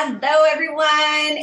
Hello, 0.00 0.44
everyone. 0.48 0.86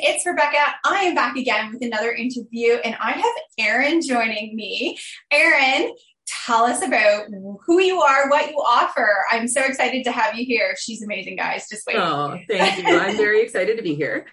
It's 0.02 0.26
Rebecca. 0.26 0.76
I 0.86 1.02
am 1.02 1.14
back 1.14 1.36
again 1.36 1.74
with 1.74 1.82
another 1.82 2.14
interview, 2.14 2.76
and 2.86 2.96
I 3.02 3.12
have 3.12 3.34
Erin 3.60 4.02
joining 4.02 4.56
me. 4.56 4.98
Erin, 5.30 5.94
tell 6.26 6.64
us 6.64 6.82
about 6.82 7.26
who 7.66 7.82
you 7.82 8.02
are, 8.02 8.30
what 8.30 8.50
you 8.50 8.56
offer. 8.56 9.26
I'm 9.30 9.50
so 9.50 9.62
excited 9.62 10.06
to 10.06 10.12
have 10.14 10.36
you 10.36 10.46
here. 10.46 10.74
She's 10.80 11.04
amazing, 11.04 11.36
guys. 11.36 11.68
Just 11.70 11.86
wait. 11.86 11.98
Oh, 11.98 12.40
thank 12.48 12.88
you. 12.88 12.98
I'm 12.98 13.18
very 13.18 13.42
excited 13.42 13.76
to 13.76 13.84
be 13.84 13.94
here. 13.94 14.26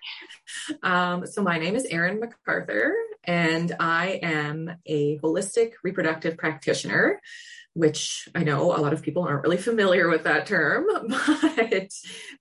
Um, 0.85 1.27
so, 1.27 1.43
my 1.43 1.59
name 1.59 1.75
is 1.75 1.85
Erin 1.87 2.21
McArthur, 2.21 2.93
and 3.25 3.75
I 3.81 4.21
am 4.23 4.71
a 4.87 5.19
holistic 5.19 5.73
reproductive 5.83 6.37
practitioner 6.37 7.21
which 7.75 8.29
I 8.35 8.45
know 8.45 8.77
a 8.77 8.81
lot 8.81 8.93
of 8.93 9.03
people 9.03 9.23
aren't 9.23 9.43
really 9.43 9.57
familiar 9.57 10.09
with 10.09 10.25
that 10.25 10.47
term, 10.47 10.87
but 11.09 11.91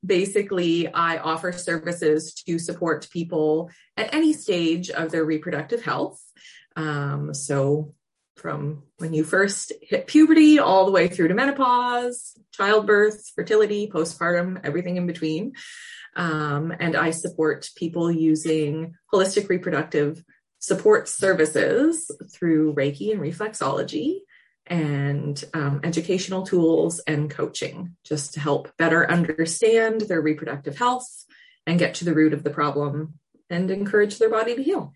basically, 0.06 0.92
I 0.92 1.18
offer 1.18 1.52
services 1.52 2.34
to 2.46 2.60
support 2.60 3.10
people 3.12 3.70
at 3.96 4.14
any 4.14 4.34
stage 4.34 4.90
of 4.90 5.12
their 5.12 5.24
reproductive 5.24 5.84
health. 5.84 6.22
Um, 6.76 7.34
so, 7.34 7.94
from 8.36 8.84
when 8.98 9.14
you 9.14 9.24
first 9.24 9.72
hit 9.82 10.08
puberty 10.08 10.60
all 10.60 10.86
the 10.86 10.92
way 10.92 11.08
through 11.08 11.28
to 11.28 11.34
menopause, 11.34 12.36
childbirth, 12.52 13.32
fertility, 13.36 13.88
postpartum, 13.88 14.60
everything 14.64 14.98
in 14.98 15.06
between. 15.06 15.54
Um, 16.16 16.74
and 16.78 16.96
I 16.96 17.12
support 17.12 17.70
people 17.76 18.12
using 18.12 18.96
holistic 19.14 19.48
reproductive 19.48 20.24
support 20.60 21.08
services 21.08 22.12
through 22.34 22.74
Reiki 22.76 23.12
and 23.12 23.22
reflexology 23.22 24.20
and 24.72 25.44
um, 25.54 25.82
educational 25.84 26.44
tools 26.44 27.00
and 27.00 27.30
coaching 27.30 27.96
just 28.06 28.34
to 28.34 28.40
help 28.40 28.76
better 28.78 29.10
understand 29.12 30.02
their 30.02 30.22
reproductive 30.22 30.78
health 30.78 31.26
and 31.68 31.78
get 31.78 31.96
to 31.96 32.06
the 32.06 32.14
root 32.14 32.34
of 32.34 32.44
the 32.44 32.50
problem 32.50 33.20
and 33.50 33.70
encourage 33.70 34.18
their 34.18 34.30
body 34.30 34.56
to 34.56 34.64
heal. 34.64 34.94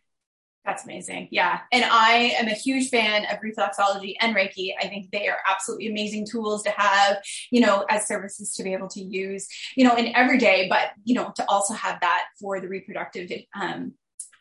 That's 0.63 0.85
amazing. 0.85 1.27
Yeah. 1.29 1.59
And 1.71 1.83
I 1.83 2.35
am 2.39 2.47
a 2.47 2.53
huge 2.53 2.89
fan 2.89 3.25
of 3.25 3.39
reflexology 3.39 4.15
and 4.19 4.35
Reiki. 4.35 4.69
I 4.81 4.87
think 4.87 5.11
they 5.11 5.27
are 5.27 5.37
absolutely 5.47 5.89
amazing 5.89 6.25
tools 6.25 6.63
to 6.63 6.71
have, 6.71 7.17
you 7.51 7.59
know, 7.59 7.85
as 7.87 8.07
services 8.07 8.53
to 8.55 8.63
be 8.63 8.73
able 8.73 8.87
to 8.87 9.03
use, 9.03 9.47
you 9.75 9.83
know, 9.83 9.95
in 9.95 10.15
every 10.15 10.39
day, 10.39 10.67
but, 10.67 10.91
you 11.03 11.13
know, 11.13 11.31
to 11.35 11.45
also 11.47 11.75
have 11.75 11.99
that 11.99 12.23
for 12.39 12.59
the 12.61 12.67
reproductive 12.67 13.29
um, 13.59 13.93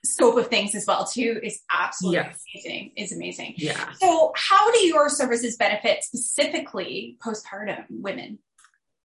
scope 0.04 0.36
of 0.36 0.48
things 0.48 0.74
as 0.74 0.86
well 0.86 1.06
too 1.06 1.40
is 1.42 1.60
absolutely 1.70 2.16
yes. 2.16 2.44
amazing 2.54 2.92
is 2.96 3.12
amazing. 3.12 3.54
Yeah. 3.56 3.92
So 4.00 4.32
how 4.36 4.70
do 4.70 4.80
your 4.80 5.08
services 5.08 5.56
benefit 5.56 6.04
specifically 6.04 7.18
postpartum 7.24 7.84
women? 7.90 8.38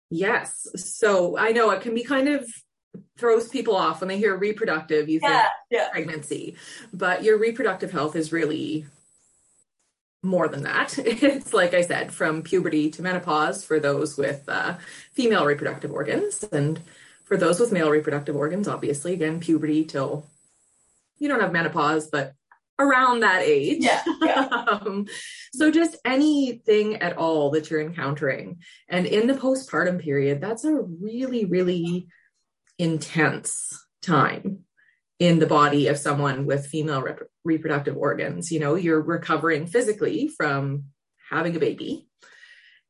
Yes. 0.09 0.67
So 0.75 1.37
i 1.37 1.51
know 1.51 1.71
it 1.71 1.81
can 1.81 1.93
be 1.93 2.03
kind 2.03 2.27
of 2.27 2.47
throws 3.17 3.47
people 3.47 3.75
off 3.75 4.01
when 4.01 4.07
they 4.07 4.17
hear 4.17 4.35
reproductive 4.35 5.09
you 5.09 5.19
yeah, 5.21 5.41
think 5.41 5.51
yeah. 5.69 5.89
pregnancy 5.91 6.55
but 6.93 7.23
your 7.23 7.37
reproductive 7.37 7.91
health 7.91 8.15
is 8.15 8.31
really 8.31 8.85
more 10.23 10.47
than 10.47 10.63
that. 10.63 10.97
It's 10.97 11.53
like 11.53 11.73
i 11.73 11.81
said 11.81 12.11
from 12.11 12.41
puberty 12.41 12.89
to 12.91 13.01
menopause 13.01 13.63
for 13.63 13.79
those 13.79 14.17
with 14.17 14.43
uh, 14.47 14.77
female 15.13 15.45
reproductive 15.45 15.91
organs 15.91 16.43
and 16.51 16.81
for 17.23 17.37
those 17.37 17.59
with 17.59 17.71
male 17.71 17.89
reproductive 17.89 18.35
organs 18.35 18.67
obviously 18.67 19.13
again 19.13 19.39
puberty 19.39 19.83
till 19.83 20.25
you 21.19 21.27
don't 21.27 21.41
have 21.41 21.51
menopause, 21.51 22.09
but 22.09 22.33
around 22.79 23.21
that 23.21 23.41
age. 23.41 23.83
Yeah. 23.83 24.03
yeah. 24.21 24.45
um, 24.67 25.07
so 25.53 25.71
just 25.71 25.97
anything 26.05 26.97
at 26.97 27.17
all 27.17 27.51
that 27.51 27.69
you're 27.69 27.81
encountering. 27.81 28.59
And 28.87 29.05
in 29.05 29.27
the 29.27 29.33
postpartum 29.33 29.99
period, 29.99 30.41
that's 30.41 30.63
a 30.63 30.73
really, 30.73 31.45
really 31.45 32.07
intense 32.77 33.85
time 34.01 34.59
in 35.19 35.39
the 35.39 35.47
body 35.47 35.87
of 35.87 35.97
someone 35.97 36.45
with 36.45 36.67
female 36.67 37.01
rep- 37.01 37.29
reproductive 37.43 37.97
organs. 37.97 38.51
You 38.51 38.59
know, 38.59 38.75
you're 38.75 39.01
recovering 39.01 39.65
physically 39.65 40.27
from 40.27 40.85
having 41.29 41.55
a 41.55 41.59
baby. 41.59 42.07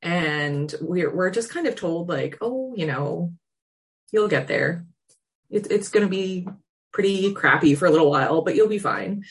And 0.01 0.73
we're, 0.81 1.13
we're 1.13 1.31
just 1.31 1.49
kind 1.49 1.67
of 1.67 1.75
told 1.75 2.09
like, 2.09 2.37
oh, 2.41 2.73
you 2.75 2.85
know, 2.85 3.33
you'll 4.11 4.27
get 4.27 4.47
there. 4.47 4.85
It's, 5.49 5.67
it's 5.69 5.89
going 5.89 6.05
to 6.05 6.09
be 6.09 6.47
pretty 6.97 7.31
crappy 7.31 7.75
for 7.75 7.85
a 7.85 7.91
little 7.91 8.09
while, 8.09 8.41
but 8.41 8.55
you'll 8.55 8.67
be 8.67 8.79
fine. 8.79 9.23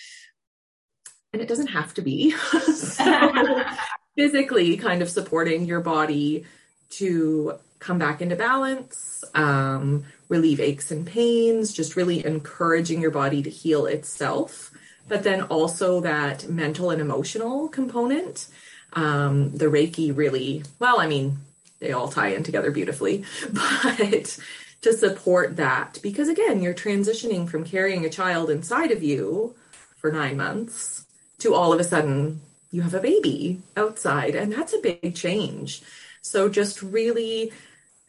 And 1.32 1.42
it 1.42 1.48
doesn't 1.48 1.66
have 1.66 1.92
to 1.94 2.00
be. 2.00 2.30
so, 2.76 3.64
physically, 4.16 4.76
kind 4.76 5.02
of 5.02 5.10
supporting 5.10 5.64
your 5.64 5.80
body 5.80 6.44
to 6.90 7.54
come 7.80 7.98
back 7.98 8.22
into 8.22 8.36
balance, 8.36 9.24
um, 9.34 10.04
relieve 10.28 10.60
aches 10.60 10.92
and 10.92 11.04
pains, 11.04 11.72
just 11.72 11.96
really 11.96 12.24
encouraging 12.24 13.00
your 13.00 13.10
body 13.10 13.42
to 13.42 13.50
heal 13.50 13.86
itself. 13.86 14.70
But 15.08 15.24
then 15.24 15.42
also 15.42 16.00
that 16.02 16.48
mental 16.48 16.90
and 16.90 17.00
emotional 17.00 17.66
component. 17.66 18.46
Um, 18.92 19.50
the 19.50 19.66
Reiki 19.66 20.16
really, 20.16 20.62
well, 20.78 21.00
I 21.00 21.08
mean, 21.08 21.38
they 21.80 21.90
all 21.90 22.06
tie 22.06 22.28
in 22.28 22.44
together 22.44 22.70
beautifully, 22.70 23.24
but 23.52 24.38
to 24.86 24.92
support 24.92 25.56
that. 25.56 25.98
Because 26.00 26.28
again 26.28 26.62
you're 26.62 26.72
transitioning 26.72 27.48
from 27.48 27.64
carrying 27.64 28.04
a 28.04 28.10
child 28.10 28.50
inside 28.50 28.92
of 28.92 29.02
you 29.02 29.56
for 29.96 30.12
9 30.12 30.36
months 30.36 31.04
to 31.38 31.54
all 31.54 31.72
of 31.72 31.80
a 31.80 31.84
sudden 31.84 32.40
you 32.70 32.82
have 32.82 32.94
a 32.94 33.00
baby 33.00 33.60
outside 33.76 34.36
and 34.36 34.52
that's 34.52 34.74
a 34.74 34.78
big 34.78 35.16
change. 35.16 35.82
So 36.22 36.48
just 36.48 36.82
really 36.82 37.52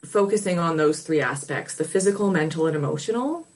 focusing 0.05 0.59
on 0.59 0.77
those 0.77 1.01
three 1.01 1.19
aspects 1.19 1.73
the 1.73 1.83
physical 1.83 2.29
mental 2.29 2.67
and 2.67 2.75
emotional 2.75 3.47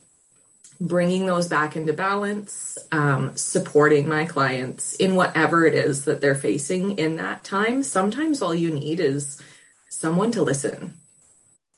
bringing 0.80 1.28
those 1.28 1.48
back 1.48 1.76
into 1.76 1.94
balance 1.94 2.80
um, 2.92 3.38
supporting 3.38 4.10
my 4.10 4.26
clients 4.26 4.96
in 4.96 5.14
whatever 5.14 5.68
it 5.68 5.76
is 5.76 6.06
that 6.06 6.22
they're 6.22 6.34
facing 6.34 6.98
in 6.98 7.18
that 7.18 7.44
time. 7.44 7.84
Sometimes 7.84 8.42
all 8.42 8.56
you 8.56 8.72
need 8.72 9.00
is 9.00 9.40
someone 9.90 10.32
to 10.32 10.42
listen 10.42 10.98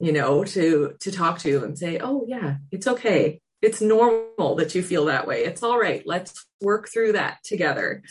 you 0.04 0.12
know 0.12 0.44
to 0.44 0.96
to 1.00 1.12
talk 1.12 1.40
to 1.40 1.64
and 1.64 1.80
say 1.80 1.98
oh 2.00 2.26
yeah 2.28 2.58
it's 2.72 2.88
okay. 2.88 3.40
It's 3.62 3.80
normal 3.80 4.56
that 4.56 4.76
you 4.76 4.84
feel 4.84 5.06
that 5.06 5.26
way. 5.26 5.46
It's 5.46 5.64
all 5.64 5.80
right. 5.80 6.04
Let's 6.06 6.46
work 6.60 6.90
through 6.90 7.14
that 7.14 7.38
together. 7.46 8.04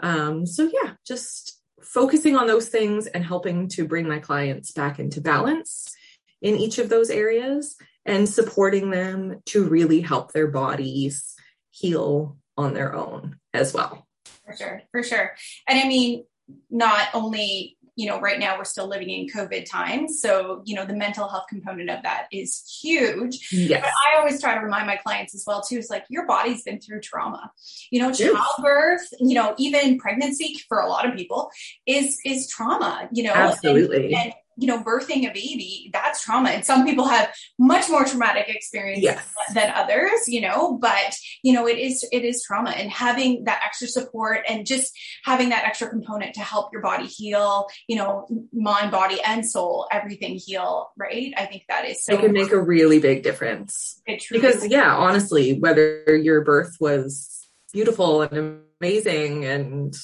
Um, 0.00 0.44
so 0.44 0.68
yeah 0.72 0.94
just 1.06 1.60
focusing 1.80 2.36
on 2.36 2.48
those 2.48 2.68
things 2.68 3.06
and 3.06 3.24
helping 3.24 3.68
to 3.68 3.86
bring 3.86 4.08
my 4.08 4.18
clients 4.18 4.72
back 4.72 4.98
into 4.98 5.20
balance 5.20 5.94
in 6.42 6.56
each 6.56 6.78
of 6.78 6.88
those 6.88 7.10
areas 7.10 7.76
and 8.04 8.28
supporting 8.28 8.90
them 8.90 9.40
to 9.46 9.68
really 9.68 10.00
help 10.00 10.32
their 10.32 10.48
bodies 10.48 11.36
heal 11.70 12.36
on 12.56 12.74
their 12.74 12.92
own 12.92 13.36
as 13.54 13.72
well. 13.72 14.04
For 14.44 14.56
sure 14.56 14.82
for 14.90 15.02
sure. 15.04 15.36
And 15.68 15.78
i 15.78 15.86
mean 15.86 16.24
not 16.70 17.08
only 17.14 17.76
you 17.96 18.06
know, 18.06 18.20
right 18.20 18.38
now 18.38 18.58
we're 18.58 18.64
still 18.64 18.86
living 18.86 19.08
in 19.08 19.26
COVID 19.26 19.68
times. 19.68 20.20
So, 20.20 20.62
you 20.64 20.74
know, 20.74 20.84
the 20.84 20.94
mental 20.94 21.28
health 21.28 21.46
component 21.48 21.88
of 21.90 22.02
that 22.02 22.26
is 22.30 22.62
huge. 22.82 23.48
Yes. 23.50 23.82
But 23.82 23.90
I 23.90 24.18
always 24.18 24.40
try 24.40 24.54
to 24.54 24.60
remind 24.60 24.86
my 24.86 24.96
clients 24.96 25.34
as 25.34 25.44
well, 25.46 25.62
too, 25.62 25.78
is 25.78 25.88
like 25.88 26.04
your 26.10 26.26
body's 26.26 26.62
been 26.62 26.78
through 26.78 27.00
trauma. 27.00 27.50
You 27.90 28.02
know, 28.02 28.12
childbirth, 28.12 29.08
you 29.18 29.34
know, 29.34 29.54
even 29.58 29.98
pregnancy 29.98 30.56
for 30.68 30.80
a 30.80 30.88
lot 30.88 31.08
of 31.08 31.16
people 31.16 31.50
is 31.86 32.18
is 32.24 32.48
trauma, 32.48 33.08
you 33.12 33.24
know. 33.24 33.32
Absolutely. 33.32 34.14
And, 34.14 34.14
and 34.14 34.32
you 34.56 34.66
know, 34.66 34.82
birthing 34.82 35.28
a 35.28 35.32
baby, 35.32 35.90
that's 35.92 36.24
trauma. 36.24 36.50
And 36.50 36.64
some 36.64 36.86
people 36.86 37.06
have 37.06 37.32
much 37.58 37.88
more 37.88 38.04
traumatic 38.04 38.48
experiences 38.48 39.04
yes. 39.04 39.34
than 39.54 39.70
others, 39.70 40.28
you 40.28 40.40
know, 40.40 40.78
but 40.78 41.14
you 41.42 41.52
know, 41.52 41.66
it 41.68 41.78
is, 41.78 42.06
it 42.10 42.24
is 42.24 42.42
trauma 42.42 42.70
and 42.70 42.90
having 42.90 43.44
that 43.44 43.60
extra 43.64 43.86
support 43.86 44.40
and 44.48 44.66
just 44.66 44.96
having 45.24 45.50
that 45.50 45.64
extra 45.64 45.88
component 45.88 46.34
to 46.34 46.40
help 46.40 46.72
your 46.72 46.80
body 46.80 47.06
heal, 47.06 47.66
you 47.86 47.96
know, 47.96 48.26
mind, 48.52 48.90
body 48.90 49.18
and 49.26 49.44
soul, 49.44 49.86
everything 49.92 50.40
heal, 50.42 50.88
right? 50.96 51.34
I 51.36 51.44
think 51.46 51.64
that 51.68 51.84
is 51.84 52.02
so 52.02 52.14
it 52.14 52.20
can 52.20 52.32
make 52.32 52.52
a 52.52 52.60
really 52.60 52.98
big 52.98 53.22
difference. 53.22 54.00
because 54.06 54.64
is. 54.64 54.68
yeah, 54.68 54.94
honestly, 54.94 55.58
whether 55.58 56.16
your 56.16 56.42
birth 56.42 56.76
was 56.80 57.46
beautiful 57.72 58.22
and 58.22 58.62
amazing 58.80 59.44
and 59.44 59.94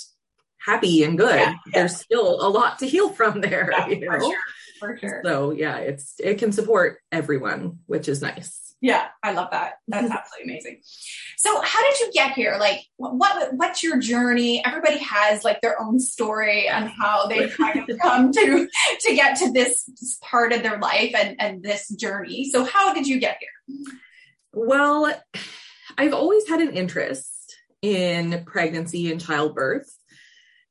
happy 0.64 1.03
and 1.03 1.19
good. 1.19 1.38
Yeah, 1.38 1.50
yeah. 1.50 1.73
There's 1.73 1.97
still 1.97 2.44
a 2.47 2.49
lot 2.49 2.79
to 2.81 2.87
heal 2.87 3.11
from 3.11 3.41
there. 3.43 3.70
Yeah, 3.73 3.88
you 3.88 4.00
know? 4.00 4.12
for, 4.12 4.20
sure, 4.20 4.38
for 4.79 4.99
sure. 4.99 5.23
So 5.25 5.50
yeah, 5.53 5.76
it's 5.79 6.14
it 6.19 6.38
can 6.38 6.53
support 6.53 6.99
everyone, 7.11 7.81
which 7.87 8.09
is 8.09 8.23
nice. 8.23 8.62
Yeah, 8.82 9.06
I 9.23 9.31
love 9.32 9.53
that. 9.53 9.75
That's 9.87 10.06
mm-hmm. 10.06 10.12
absolutely 10.12 10.55
amazing. 10.55 10.81
So, 11.37 11.61
how 11.62 11.81
did 11.88 12.00
you 12.00 12.12
get 12.12 12.32
here? 12.32 12.56
Like, 12.59 12.81
what 12.97 13.55
what's 13.55 13.85
your 13.85 14.00
journey? 14.00 14.61
Everybody 14.64 14.99
has 14.99 15.44
like 15.44 15.61
their 15.61 15.81
own 15.81 16.00
story 16.00 16.69
on 16.69 16.88
how 16.88 17.29
they 17.29 17.49
kind 17.50 17.88
of 17.88 17.99
come 18.00 18.32
to 18.32 18.69
to 19.00 19.14
get 19.14 19.37
to 19.37 19.53
this 19.53 19.88
part 20.20 20.53
of 20.53 20.64
their 20.64 20.79
life 20.79 21.14
and 21.14 21.37
and 21.41 21.62
this 21.62 21.88
journey. 21.91 22.50
So, 22.50 22.64
how 22.64 22.93
did 22.93 23.06
you 23.06 23.20
get 23.20 23.38
here? 23.38 23.76
Well, 24.53 25.14
I've 25.97 26.12
always 26.12 26.49
had 26.49 26.61
an 26.61 26.73
interest 26.73 27.56
in 27.82 28.43
pregnancy 28.44 29.12
and 29.12 29.20
childbirth. 29.20 29.97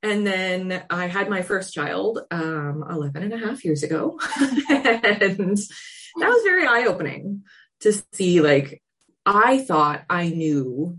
And 0.03 0.25
then 0.25 0.83
I 0.89 1.07
had 1.07 1.29
my 1.29 1.43
first 1.43 1.73
child 1.73 2.19
um, 2.31 2.83
11 2.89 3.21
and 3.23 3.33
a 3.33 3.37
half 3.37 3.63
years 3.63 3.83
ago. 3.83 4.19
and 4.39 5.57
that 5.57 6.29
was 6.29 6.43
very 6.43 6.65
eye 6.65 6.85
opening 6.87 7.43
to 7.81 7.93
see 8.11 8.41
like 8.41 8.81
I 9.25 9.59
thought 9.59 10.03
I 10.09 10.29
knew 10.29 10.97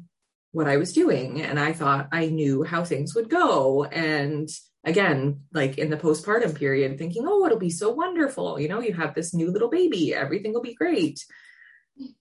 what 0.53 0.69
I 0.69 0.77
was 0.77 0.93
doing 0.93 1.43
and 1.43 1.59
I 1.59 1.73
thought 1.73 2.09
I 2.13 2.27
knew 2.27 2.63
how 2.63 2.85
things 2.85 3.15
would 3.15 3.29
go. 3.29 3.85
And 3.85 4.49
again, 4.85 5.41
like 5.53 5.79
in 5.79 5.91
the 5.91 5.97
postpartum 5.97 6.55
period, 6.55 6.99
thinking, 6.99 7.25
oh, 7.27 7.45
it'll 7.47 7.59
be 7.59 7.71
so 7.71 7.91
wonderful. 7.91 8.61
You 8.61 8.69
know, 8.69 8.81
you 8.81 8.93
have 8.93 9.15
this 9.15 9.35
new 9.35 9.51
little 9.51 9.71
baby, 9.71 10.15
everything 10.15 10.53
will 10.53 10.63
be 10.63 10.75
great. 10.75 11.25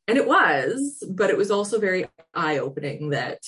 And 0.07 0.17
it 0.17 0.27
was, 0.27 1.03
but 1.09 1.29
it 1.29 1.37
was 1.37 1.51
also 1.51 1.79
very 1.79 2.07
eye 2.33 2.59
opening 2.59 3.09
that 3.09 3.39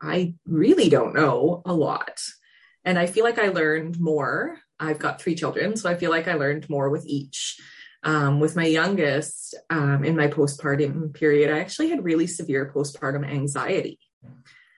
I 0.00 0.34
really 0.46 0.88
don't 0.88 1.14
know 1.14 1.62
a 1.64 1.72
lot. 1.72 2.20
And 2.88 2.98
I 2.98 3.04
feel 3.04 3.22
like 3.22 3.38
I 3.38 3.48
learned 3.48 4.00
more. 4.00 4.56
I've 4.80 4.98
got 4.98 5.20
three 5.20 5.34
children, 5.34 5.76
so 5.76 5.90
I 5.90 5.94
feel 5.94 6.10
like 6.10 6.26
I 6.26 6.36
learned 6.36 6.70
more 6.70 6.88
with 6.88 7.04
each. 7.04 7.60
Um, 8.02 8.40
with 8.40 8.56
my 8.56 8.64
youngest 8.64 9.54
um, 9.68 10.04
in 10.04 10.16
my 10.16 10.28
postpartum 10.28 11.12
period, 11.12 11.52
I 11.52 11.58
actually 11.58 11.90
had 11.90 12.02
really 12.02 12.26
severe 12.26 12.72
postpartum 12.74 13.30
anxiety. 13.30 13.98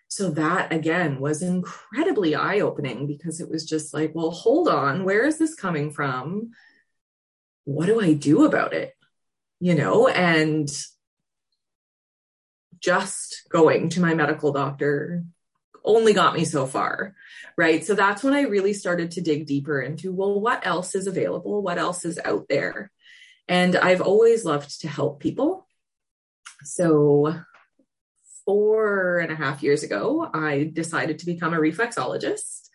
So 0.08 0.28
that 0.30 0.72
again 0.72 1.20
was 1.20 1.40
incredibly 1.40 2.34
eye 2.34 2.58
opening 2.58 3.06
because 3.06 3.40
it 3.40 3.48
was 3.48 3.64
just 3.64 3.94
like, 3.94 4.12
well, 4.12 4.32
hold 4.32 4.66
on, 4.66 5.04
where 5.04 5.24
is 5.24 5.38
this 5.38 5.54
coming 5.54 5.92
from? 5.92 6.50
What 7.62 7.86
do 7.86 8.00
I 8.00 8.14
do 8.14 8.44
about 8.44 8.72
it? 8.72 8.92
You 9.60 9.76
know, 9.76 10.08
and 10.08 10.68
just 12.80 13.42
going 13.50 13.90
to 13.90 14.00
my 14.00 14.14
medical 14.14 14.50
doctor 14.50 15.22
only 15.84 16.12
got 16.12 16.34
me 16.34 16.44
so 16.44 16.66
far, 16.66 17.14
right? 17.56 17.84
So 17.84 17.94
that's 17.94 18.22
when 18.22 18.34
I 18.34 18.42
really 18.42 18.72
started 18.72 19.12
to 19.12 19.20
dig 19.20 19.46
deeper 19.46 19.80
into, 19.80 20.12
well, 20.12 20.40
what 20.40 20.66
else 20.66 20.94
is 20.94 21.06
available? 21.06 21.62
What 21.62 21.78
else 21.78 22.04
is 22.04 22.18
out 22.24 22.46
there? 22.48 22.90
And 23.48 23.76
I've 23.76 24.00
always 24.00 24.44
loved 24.44 24.80
to 24.82 24.88
help 24.88 25.20
people. 25.20 25.66
So 26.62 27.34
four 28.44 29.18
and 29.18 29.32
a 29.32 29.36
half 29.36 29.62
years 29.62 29.82
ago, 29.82 30.28
I 30.32 30.70
decided 30.72 31.18
to 31.20 31.26
become 31.26 31.54
a 31.54 31.58
reflexologist 31.58 32.68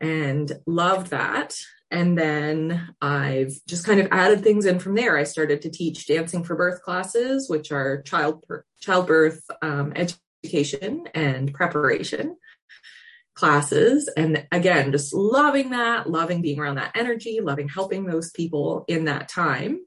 and 0.00 0.50
loved 0.66 1.08
that. 1.10 1.54
And 1.90 2.16
then 2.16 2.94
I've 3.02 3.54
just 3.66 3.84
kind 3.84 4.00
of 4.00 4.08
added 4.12 4.42
things 4.42 4.64
in 4.64 4.78
from 4.78 4.94
there. 4.94 5.18
I 5.18 5.24
started 5.24 5.62
to 5.62 5.70
teach 5.70 6.06
dancing 6.06 6.44
for 6.44 6.54
birth 6.54 6.82
classes, 6.82 7.50
which 7.50 7.72
are 7.72 8.02
child 8.02 8.44
childbirth 8.80 9.42
um, 9.60 9.92
education 9.96 10.20
and 11.14 11.52
preparation 11.52 12.36
classes. 13.34 14.10
And 14.16 14.46
again, 14.52 14.92
just 14.92 15.14
loving 15.14 15.70
that, 15.70 16.08
loving 16.08 16.42
being 16.42 16.58
around 16.58 16.76
that 16.76 16.96
energy, 16.96 17.40
loving 17.42 17.68
helping 17.68 18.04
those 18.04 18.30
people 18.30 18.84
in 18.88 19.06
that 19.06 19.28
time. 19.28 19.80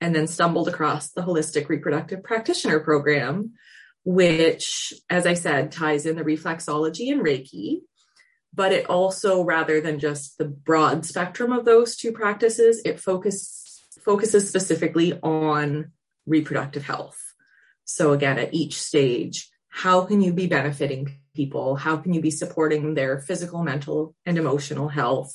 And 0.00 0.14
then 0.14 0.28
stumbled 0.28 0.68
across 0.68 1.10
the 1.10 1.22
holistic 1.22 1.68
reproductive 1.68 2.22
practitioner 2.22 2.78
program, 2.78 3.54
which, 4.04 4.92
as 5.10 5.26
I 5.26 5.34
said, 5.34 5.72
ties 5.72 6.06
in 6.06 6.14
the 6.14 6.22
reflexology 6.22 7.10
and 7.10 7.20
Reiki 7.20 7.80
but 8.58 8.72
it 8.72 8.88
also 8.90 9.42
rather 9.42 9.80
than 9.80 9.98
just 9.98 10.38
the 10.38 10.44
broad 10.44 11.04
spectrum 11.04 11.52
of 11.52 11.64
those 11.64 11.96
two 11.96 12.12
practices 12.12 12.80
it 12.84 12.98
focus, 12.98 13.84
focuses 14.02 14.48
specifically 14.48 15.18
on 15.22 15.92
reproductive 16.26 16.84
health 16.84 17.18
so 17.84 18.12
again 18.12 18.38
at 18.38 18.52
each 18.52 18.80
stage 18.80 19.48
how 19.68 20.04
can 20.04 20.20
you 20.20 20.32
be 20.32 20.46
benefiting 20.46 21.18
people? 21.34 21.76
How 21.76 21.96
can 21.96 22.12
you 22.12 22.20
be 22.20 22.30
supporting 22.30 22.94
their 22.94 23.20
physical 23.20 23.62
mental 23.62 24.14
and 24.26 24.38
emotional 24.38 24.88
health? 24.88 25.34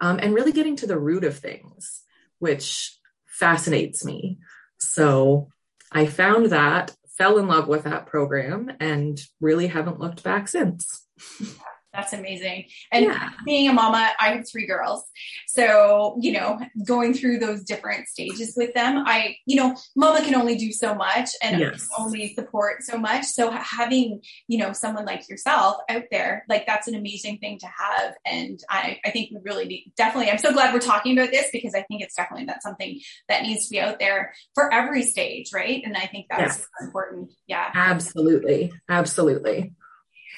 Um, 0.00 0.18
and 0.20 0.34
really 0.34 0.52
getting 0.52 0.76
to 0.76 0.86
the 0.86 0.98
root 0.98 1.24
of 1.24 1.38
things 1.38 2.02
which 2.42 2.98
fascinates 3.24 4.04
me. 4.04 4.38
So 4.78 5.48
i 5.92 6.06
found 6.06 6.46
that 6.46 6.92
fell 7.16 7.38
in 7.38 7.46
love 7.46 7.68
with 7.68 7.84
that 7.84 8.06
program 8.06 8.72
and 8.80 9.20
really 9.40 9.68
haven't 9.68 10.00
looked 10.00 10.24
back 10.24 10.48
since 10.48 11.06
That's 11.92 12.14
amazing. 12.14 12.66
And 12.90 13.04
yeah. 13.04 13.30
being 13.44 13.68
a 13.68 13.72
mama, 13.72 14.10
I 14.18 14.30
have 14.30 14.48
three 14.50 14.66
girls. 14.66 15.04
So, 15.46 16.16
you 16.20 16.32
know, 16.32 16.58
going 16.86 17.12
through 17.12 17.38
those 17.38 17.64
different 17.64 18.08
stages 18.08 18.54
with 18.56 18.72
them, 18.72 19.04
I, 19.06 19.36
you 19.44 19.56
know, 19.56 19.76
mama 19.94 20.24
can 20.24 20.34
only 20.34 20.56
do 20.56 20.72
so 20.72 20.94
much 20.94 21.28
and 21.42 21.60
yes. 21.60 21.88
only 21.98 22.32
support 22.34 22.82
so 22.82 22.96
much. 22.96 23.26
So 23.26 23.50
having, 23.50 24.22
you 24.48 24.56
know, 24.56 24.72
someone 24.72 25.04
like 25.04 25.28
yourself 25.28 25.76
out 25.90 26.04
there, 26.10 26.46
like 26.48 26.66
that's 26.66 26.88
an 26.88 26.94
amazing 26.94 27.38
thing 27.38 27.58
to 27.58 27.66
have. 27.66 28.14
And 28.24 28.58
I, 28.70 28.98
I 29.04 29.10
think 29.10 29.30
we 29.30 29.40
really 29.44 29.66
need, 29.66 29.92
definitely, 29.94 30.30
I'm 30.30 30.38
so 30.38 30.52
glad 30.52 30.72
we're 30.72 30.80
talking 30.80 31.18
about 31.18 31.30
this 31.30 31.48
because 31.52 31.74
I 31.74 31.82
think 31.82 32.02
it's 32.02 32.16
definitely 32.16 32.46
that's 32.46 32.64
something 32.64 33.00
that 33.28 33.42
needs 33.42 33.68
to 33.68 33.70
be 33.70 33.80
out 33.80 33.98
there 33.98 34.32
for 34.54 34.72
every 34.72 35.02
stage. 35.02 35.50
Right. 35.52 35.82
And 35.84 35.94
I 35.94 36.06
think 36.06 36.26
that's 36.30 36.56
yes. 36.58 36.68
important. 36.80 37.32
Yeah. 37.46 37.70
Absolutely. 37.74 38.72
Absolutely. 38.88 39.74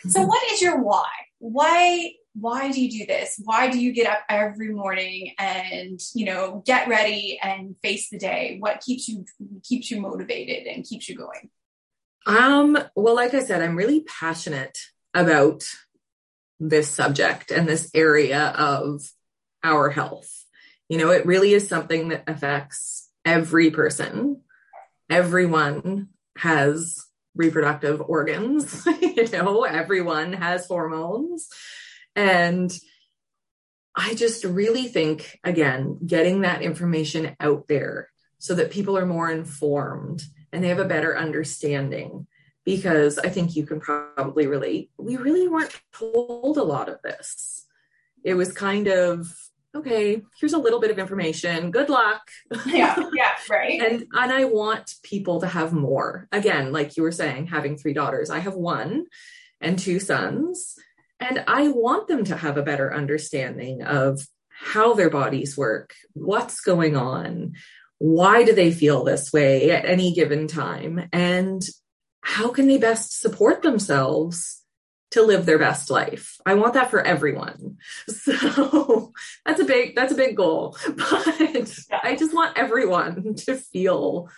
So 0.09 0.23
what 0.23 0.43
is 0.53 0.61
your 0.61 0.83
why? 0.83 1.09
Why 1.45 2.13
why 2.33 2.73
do 2.73 2.83
you 2.83 2.91
do 2.91 3.07
this? 3.07 3.41
Why 3.45 3.71
do 3.71 3.79
you 3.79 3.93
get 3.93 4.09
up 4.09 4.21
every 4.29 4.71
morning 4.71 5.35
and, 5.39 6.01
you 6.15 6.25
know, 6.25 6.63
get 6.67 6.89
ready 6.89 7.39
and 7.41 7.77
face 7.81 8.11
the 8.11 8.19
day? 8.19 8.57
What 8.59 8.81
keeps 8.81 9.09
you 9.09 9.25
keeps 9.63 9.91
you 9.91 10.01
motivated 10.01 10.67
and 10.67 10.85
keeps 10.85 11.09
you 11.09 11.17
going? 11.17 11.51
Um, 12.27 12.77
well, 12.97 13.15
like 13.15 13.35
I 13.35 13.45
said, 13.45 13.63
I'm 13.63 13.77
really 13.77 14.01
passionate 14.01 14.79
about 15.13 15.65
this 16.59 16.91
subject 16.91 17.51
and 17.51 17.69
this 17.69 17.91
area 17.95 18.53
of 18.57 19.03
our 19.63 19.91
health. 19.91 20.45
You 20.89 20.99
know, 20.99 21.11
it 21.11 21.27
really 21.27 21.53
is 21.53 21.69
something 21.69 22.09
that 22.09 22.25
affects 22.27 23.09
every 23.25 23.71
person. 23.71 24.41
Everyone 25.09 26.09
has 26.39 27.05
reproductive 27.35 28.01
organs. 28.01 28.87
you 29.01 29.29
know, 29.31 29.65
everyone 29.65 30.33
has 30.33 30.67
hormones. 30.67 31.49
And 32.17 32.77
I 33.97 34.15
just 34.15 34.45
really 34.45 34.89
think, 34.89 35.39
again, 35.45 35.99
getting 36.05 36.43
that 36.43 36.63
information 36.63 37.37
out 37.41 37.67
there 37.69 38.09
so 38.39 38.55
that 38.55 38.71
people 38.71 38.99
are 38.99 39.07
more 39.07 39.31
informed 39.31 40.23
and 40.53 40.63
they 40.63 40.69
have 40.69 40.79
a 40.79 40.85
better 40.85 41.17
understanding. 41.17 42.27
Because 42.65 43.19
I 43.19 43.29
think 43.29 43.57
you 43.57 43.67
can 43.67 43.79
probably 43.79 44.47
relate. 44.47 44.91
We 44.97 45.19
really 45.19 45.49
weren't 45.49 45.79
told 45.93 46.57
a 46.57 46.63
lot 46.63 46.89
of 46.89 47.03
this. 47.03 47.67
It 48.23 48.35
was 48.35 48.53
kind 48.53 48.89
of 48.89 49.29
okay, 49.75 50.23
here's 50.39 50.53
a 50.53 50.59
little 50.59 50.81
bit 50.81 50.91
of 50.91 50.99
information. 50.99 51.71
Good 51.71 51.89
luck. 51.89 52.23
Yeah, 52.67 52.97
yeah, 53.15 53.33
right. 53.51 53.81
and 53.81 54.07
and 54.13 54.33
I 54.33 54.45
want 54.45 54.95
people 55.03 55.41
to 55.41 55.47
have 55.47 55.73
more. 55.73 56.29
Again, 56.33 56.73
like 56.73 56.97
you 56.97 57.03
were 57.03 57.13
saying, 57.13 57.47
having 57.49 57.77
three 57.77 57.93
daughters. 57.93 58.31
I 58.31 58.39
have 58.39 58.55
one 58.55 59.07
and 59.61 59.79
two 59.79 60.01
sons, 60.01 60.77
and 61.21 61.45
I 61.47 61.69
want 61.69 62.09
them 62.09 62.25
to 62.25 62.37
have 62.37 62.57
a 62.57 62.63
better 62.63 62.93
understanding 62.93 63.83
of 63.83 64.27
how 64.49 64.95
their 64.95 65.11
bodies 65.11 65.57
work, 65.57 65.95
what's 66.15 66.61
going 66.61 66.97
on, 66.97 67.53
why 67.99 68.45
do 68.45 68.55
they 68.55 68.73
feel 68.73 69.05
this 69.05 69.33
way 69.33 69.71
at 69.71 69.85
any 69.85 70.15
given 70.15 70.49
time, 70.49 71.09
and 71.13 71.63
how 72.23 72.49
can 72.49 72.67
they 72.67 72.79
best 72.79 73.21
support 73.21 73.63
themselves 73.63 74.64
to 75.15 75.23
live 75.23 75.47
their 75.47 75.61
best 75.61 75.91
life. 75.91 76.41
I 76.45 76.55
want 76.55 76.75
that 76.75 76.91
for 76.91 77.01
everyone. 77.01 77.79
So 78.09 79.13
that's 79.47 79.61
a 79.61 79.65
big 79.65 79.95
that's 79.95 80.13
a 80.13 80.17
big 80.17 80.37
goal. 80.37 80.77
But 80.97 81.79
I 82.03 82.17
just 82.19 82.35
want 82.35 82.59
everyone 82.59 83.35
to 83.47 83.57
feel 83.57 84.29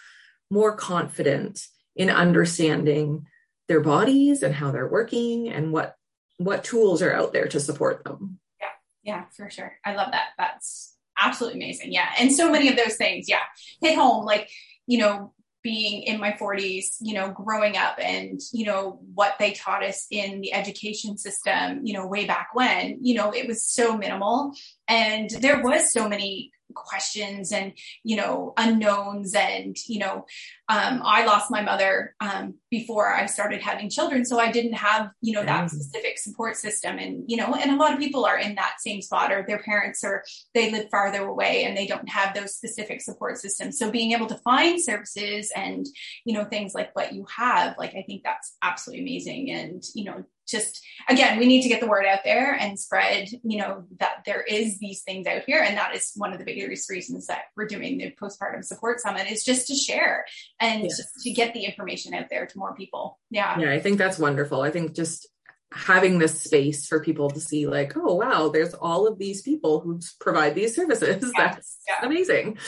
more 0.51 0.77
confident 0.77 1.67
in 1.95 2.11
understanding 2.11 3.27
their 3.69 3.81
bodies 3.81 4.43
and 4.43 4.55
how 4.55 4.71
they're 4.71 4.89
working 4.89 5.49
and 5.49 5.73
what 5.73 5.97
what 6.37 6.63
tools 6.63 7.01
are 7.01 7.13
out 7.13 7.33
there 7.33 7.49
to 7.49 7.61
support 7.61 8.05
them. 8.05 8.39
Yeah. 8.61 8.67
Yeah, 9.03 9.25
for 9.35 9.49
sure. 9.49 9.73
I 9.83 9.95
love 9.95 10.13
that. 10.13 10.29
That's 10.37 10.95
absolutely 11.17 11.61
amazing. 11.61 11.93
Yeah. 11.93 12.09
And 12.19 12.31
so 12.33 12.51
many 12.51 12.69
of 12.69 12.77
those 12.77 12.97
things, 12.97 13.29
yeah, 13.29 13.45
hit 13.81 13.97
home 13.97 14.27
like, 14.27 14.51
you 14.87 14.99
know, 14.99 15.33
being 15.67 16.05
in 16.05 16.21
my 16.21 16.31
40s, 16.31 16.99
you 17.01 17.13
know, 17.13 17.29
growing 17.33 17.77
up 17.77 17.97
and, 18.01 18.41
you 18.53 18.65
know, 18.65 19.01
what 19.15 19.35
they 19.41 19.51
taught 19.51 19.83
us 19.83 20.07
in 20.13 20.41
the 20.41 20.53
education 20.53 21.19
system, 21.19 21.85
you 21.85 21.93
know, 21.93 22.07
way 22.07 22.25
back 22.25 22.51
when, 22.55 23.05
you 23.05 23.17
know, 23.17 23.33
it 23.33 23.49
was 23.49 23.65
so 23.65 23.99
minimal. 23.99 24.53
And 24.87 25.29
there 25.29 25.61
was 25.61 25.93
so 25.93 26.09
many 26.09 26.53
questions 26.75 27.53
and 27.53 27.73
you 28.05 28.17
know 28.17 28.53
unknowns 28.57 29.35
and 29.35 29.77
you 29.87 29.99
know 29.99 30.25
um, 30.69 31.01
i 31.05 31.25
lost 31.25 31.51
my 31.51 31.63
mother 31.63 32.15
um, 32.21 32.55
before 32.71 33.13
i 33.13 33.27
started 33.27 33.63
having 33.63 33.89
children. 33.89 34.25
So 34.25 34.39
i 34.39 34.51
didn't 34.51 34.75
have 34.75 35.11
you 35.21 35.33
know 35.33 35.45
that 35.45 35.71
specific 35.71 36.19
support 36.19 36.57
system. 36.57 36.99
And 36.99 37.25
you 37.27 37.37
know 37.37 37.55
and 37.55 37.71
a 37.73 37.77
lot 37.77 37.93
of 37.93 37.99
people 37.99 38.25
are 38.25 38.39
in 38.39 38.55
that 38.57 38.77
same 38.81 39.01
spot 39.03 39.33
or 39.33 39.45
their 39.47 39.63
parents 39.63 40.03
are 40.05 40.25
they 40.55 40.71
live 40.71 40.89
farther 40.91 41.27
away 41.27 41.65
and 41.65 41.77
they 41.77 41.87
don't 41.87 42.09
have 42.09 42.35
those 42.35 42.57
specific 42.57 43.01
support 43.01 43.39
systems. 43.39 43.79
So 43.79 43.91
being 43.91 44.13
able 44.13 44.27
to 44.27 44.39
find 44.39 44.83
services 44.83 45.53
and 45.55 45.87
you 46.25 46.35
know 46.35 46.45
things 46.45 46.75
like 46.75 46.95
what 46.95 47.13
you 47.13 47.27
have 47.35 47.77
like 47.79 47.95
i 47.95 48.03
think 48.03 48.23
that's 48.23 48.57
absolutely 48.63 49.05
amazing. 49.05 49.51
And 49.51 49.83
you 49.95 50.05
know 50.05 50.25
just 50.47 50.81
again 51.09 51.39
we 51.39 51.47
need 51.47 51.63
to 51.63 51.69
get 51.69 51.81
the 51.81 51.87
word 51.87 52.07
out 52.07 52.21
there 52.25 52.55
and 52.55 52.79
spread 52.79 53.29
you 53.43 53.59
know 53.59 53.85
that 53.99 54.23
there 54.25 54.43
is 54.43 54.79
these 54.79 55.03
things 55.03 55.27
out 55.27 55.43
here. 55.47 55.63
And 55.63 55.77
that 55.77 55.95
is 55.95 56.13
one 56.17 56.33
of 56.33 56.39
the 56.39 56.45
biggest 56.45 56.91
reasons 56.91 57.27
that 57.27 57.45
we're 57.57 57.67
doing 57.67 57.99
the 57.99 58.13
postpartum 58.21 58.65
support 58.65 59.01
summit 59.01 59.31
is 59.31 59.45
just 59.45 59.69
to 59.69 59.75
share 59.75 60.25
and 60.61 60.83
yes. 60.85 61.01
to 61.23 61.31
get 61.31 61.55
the 61.55 61.65
information 61.65 62.15
out 62.15 62.27
there 62.31 62.47
to 62.47 62.59
more 62.59 62.75
people. 62.75 63.19
Yeah. 63.31 63.59
Yeah 63.59 63.73
i 63.73 63.81
think 63.81 63.99
that's 63.99 64.19
wonderful. 64.19 64.61
I 64.61 64.71
think 64.71 64.95
just 64.95 65.29
having 65.73 66.19
this 66.19 66.43
space 66.43 66.87
for 66.87 67.01
people 67.01 67.29
to 67.29 67.41
see 67.41 67.67
like 67.67 67.97
oh 67.97 68.15
wow 68.15 68.49
there's 68.49 68.73
all 68.73 69.07
of 69.07 69.19
these 69.19 69.43
people 69.43 69.81
who 69.81 70.01
provide 70.21 70.55
these 70.55 70.75
services. 70.75 71.33
Yeah. 71.37 71.49
that's 71.49 71.79
yeah. 71.89 72.07
amazing. 72.07 72.59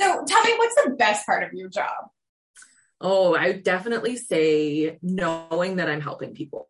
So 0.00 0.24
tell 0.28 0.44
me 0.44 0.54
what's 0.56 0.76
the 0.84 0.94
best 0.96 1.26
part 1.26 1.42
of 1.42 1.52
your 1.52 1.68
job 1.68 2.08
Oh, 3.00 3.36
I 3.36 3.52
definitely 3.52 4.16
say 4.16 4.98
knowing 5.02 5.76
that 5.76 5.88
I'm 5.88 6.00
helping 6.00 6.34
people, 6.34 6.68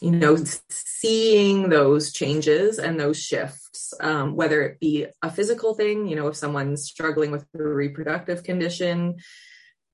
you 0.00 0.12
know, 0.12 0.36
seeing 0.68 1.68
those 1.68 2.12
changes 2.12 2.78
and 2.78 2.98
those 2.98 3.20
shifts, 3.20 3.92
um, 4.00 4.36
whether 4.36 4.62
it 4.62 4.78
be 4.78 5.06
a 5.20 5.30
physical 5.30 5.74
thing, 5.74 6.06
you 6.06 6.14
know, 6.14 6.28
if 6.28 6.36
someone's 6.36 6.84
struggling 6.84 7.32
with 7.32 7.44
a 7.58 7.62
reproductive 7.62 8.44
condition, 8.44 9.16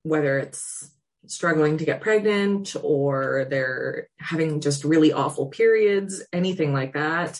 whether 0.03 0.37
it's 0.37 0.91
struggling 1.25 1.79
to 1.79 1.85
get 1.85 2.01
pregnant 2.01 2.75
or 2.83 3.47
they're 3.49 4.07
having 4.19 4.61
just 4.61 4.83
really 4.83 5.13
awful 5.13 5.47
periods, 5.47 6.23
anything 6.31 6.73
like 6.73 6.93
that, 6.93 7.39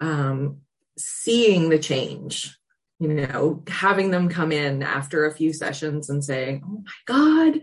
um, 0.00 0.58
seeing 0.96 1.70
the 1.70 1.78
change 1.78 2.56
you 3.00 3.08
know, 3.08 3.62
having 3.66 4.10
them 4.10 4.28
come 4.28 4.52
in 4.52 4.82
after 4.82 5.24
a 5.24 5.34
few 5.34 5.52
sessions 5.52 6.10
and 6.10 6.22
saying, 6.22 6.62
Oh 6.64 6.84
my 6.84 6.92
God, 7.06 7.60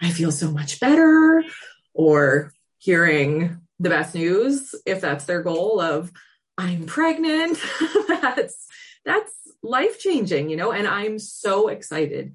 I 0.00 0.10
feel 0.10 0.32
so 0.32 0.50
much 0.50 0.80
better, 0.80 1.44
or 1.92 2.52
hearing 2.78 3.60
the 3.78 3.90
best 3.90 4.14
news, 4.14 4.74
if 4.86 5.00
that's 5.00 5.26
their 5.26 5.42
goal 5.42 5.80
of 5.80 6.10
I'm 6.56 6.86
pregnant, 6.86 7.58
that's 8.08 8.66
that's 9.04 9.32
life 9.62 9.98
changing, 9.98 10.48
you 10.48 10.56
know, 10.56 10.72
and 10.72 10.88
I'm 10.88 11.18
so 11.18 11.68
excited 11.68 12.32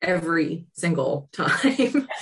every 0.00 0.66
single 0.74 1.28
time 1.32 1.56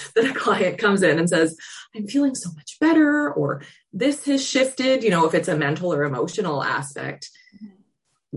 that 0.14 0.30
a 0.30 0.32
client 0.32 0.78
comes 0.78 1.02
in 1.02 1.18
and 1.18 1.28
says, 1.28 1.56
I'm 1.94 2.06
feeling 2.06 2.34
so 2.34 2.50
much 2.52 2.78
better, 2.80 3.30
or 3.32 3.62
this 3.92 4.24
has 4.24 4.46
shifted, 4.46 5.02
you 5.02 5.10
know, 5.10 5.26
if 5.26 5.34
it's 5.34 5.48
a 5.48 5.56
mental 5.56 5.92
or 5.92 6.04
emotional 6.04 6.62
aspect, 6.62 7.30
mm-hmm. 7.56 7.74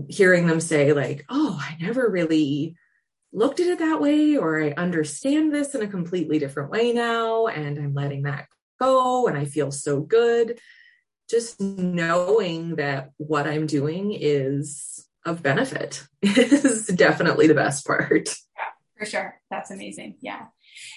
Hearing 0.08 0.46
them 0.46 0.60
say 0.60 0.92
like 0.92 1.24
oh 1.28 1.58
i 1.60 1.76
never 1.80 2.08
really 2.08 2.76
looked 3.32 3.60
at 3.60 3.66
it 3.66 3.78
that 3.78 4.00
way 4.00 4.36
or 4.36 4.62
i 4.62 4.70
understand 4.72 5.52
this 5.52 5.74
in 5.74 5.82
a 5.82 5.88
completely 5.88 6.38
different 6.38 6.70
way 6.70 6.92
now 6.92 7.46
and 7.46 7.78
i'm 7.78 7.94
letting 7.94 8.22
that 8.22 8.46
go 8.78 9.26
and 9.26 9.36
i 9.36 9.44
feel 9.44 9.70
so 9.70 10.00
good. 10.00 10.58
Just 11.28 11.60
knowing 11.60 12.76
that 12.76 13.10
what 13.18 13.46
i'm 13.46 13.66
doing 13.66 14.16
is 14.18 15.06
of 15.26 15.42
benefit 15.42 16.06
is 16.22 16.86
definitely 16.86 17.48
the 17.48 17.54
best 17.54 17.86
part. 17.86 18.30
For 18.96 19.04
sure. 19.04 19.40
That's 19.50 19.70
amazing. 19.70 20.16
Yeah 20.20 20.46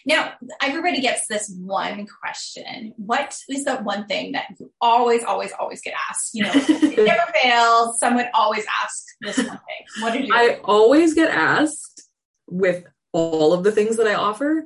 now, 0.06 0.34
everybody 0.62 1.02
gets 1.02 1.28
this 1.28 1.54
one 1.60 2.08
question. 2.08 2.94
What 2.98 3.38
is 3.50 3.66
the 3.66 3.78
one 3.78 4.08
thing 4.08 4.32
that 4.34 4.46
you 4.60 4.72
always, 4.82 5.24
always, 5.24 5.52
always 5.60 5.82
get 5.82 5.94
asked? 6.10 6.32
You 6.34 6.44
know, 6.44 6.52
it 6.56 7.06
never 7.06 7.32
fails. 7.42 8.00
Someone 8.00 8.26
always 8.34 8.66
asks 8.82 9.06
this 9.22 9.38
one 9.38 9.48
thing. 9.48 9.86
What 10.00 10.14
did 10.14 10.28
you? 10.28 10.34
I 10.34 10.60
always 10.64 11.14
get 11.14 11.32
asked 11.32 12.04
with 12.48 12.86
all 13.12 13.54
of 13.54 13.64
the 13.64 13.72
things 13.72 13.98
that 13.98 14.08
I 14.08 14.16
offer. 14.16 14.66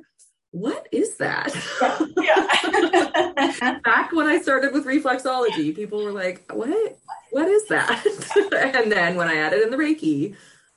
What 0.52 0.88
is 0.90 1.16
that? 1.18 1.52
Yeah. 2.16 3.80
Back 3.84 4.12
when 4.12 4.26
I 4.26 4.40
started 4.40 4.72
with 4.72 4.86
reflexology, 4.86 5.74
people 5.74 6.02
were 6.02 6.12
like, 6.12 6.50
"What? 6.50 6.98
What 7.30 7.48
is 7.48 7.66
that?" 7.68 8.02
and 8.74 8.90
then 8.90 9.16
when 9.16 9.28
I 9.28 9.36
added 9.36 9.62
in 9.62 9.70
the 9.70 9.76
Reiki, 9.76 10.34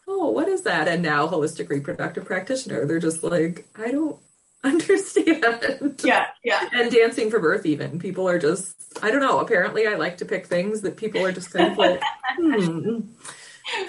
oh, 0.09 0.31
what 0.31 0.49
is 0.49 0.63
that? 0.63 0.87
And 0.87 1.01
now 1.01 1.27
holistic 1.27 1.69
reproductive 1.69 2.25
practitioner, 2.25 2.85
they're 2.85 2.99
just 2.99 3.23
like, 3.23 3.67
I 3.77 3.91
don't 3.91 4.19
understand. 4.63 6.01
Yeah, 6.03 6.27
yeah. 6.43 6.67
and 6.73 6.91
dancing 6.91 7.29
for 7.29 7.39
birth, 7.39 7.65
even 7.65 7.99
people 7.99 8.27
are 8.27 8.39
just, 8.39 8.75
I 9.01 9.11
don't 9.11 9.21
know. 9.21 9.39
Apparently, 9.39 9.87
I 9.87 9.95
like 9.95 10.17
to 10.17 10.25
pick 10.25 10.47
things 10.47 10.81
that 10.81 10.97
people 10.97 11.25
are 11.25 11.31
just 11.31 11.51
kind 11.51 11.71
of 11.71 11.77
like, 11.77 12.01
hmm, 12.37 12.99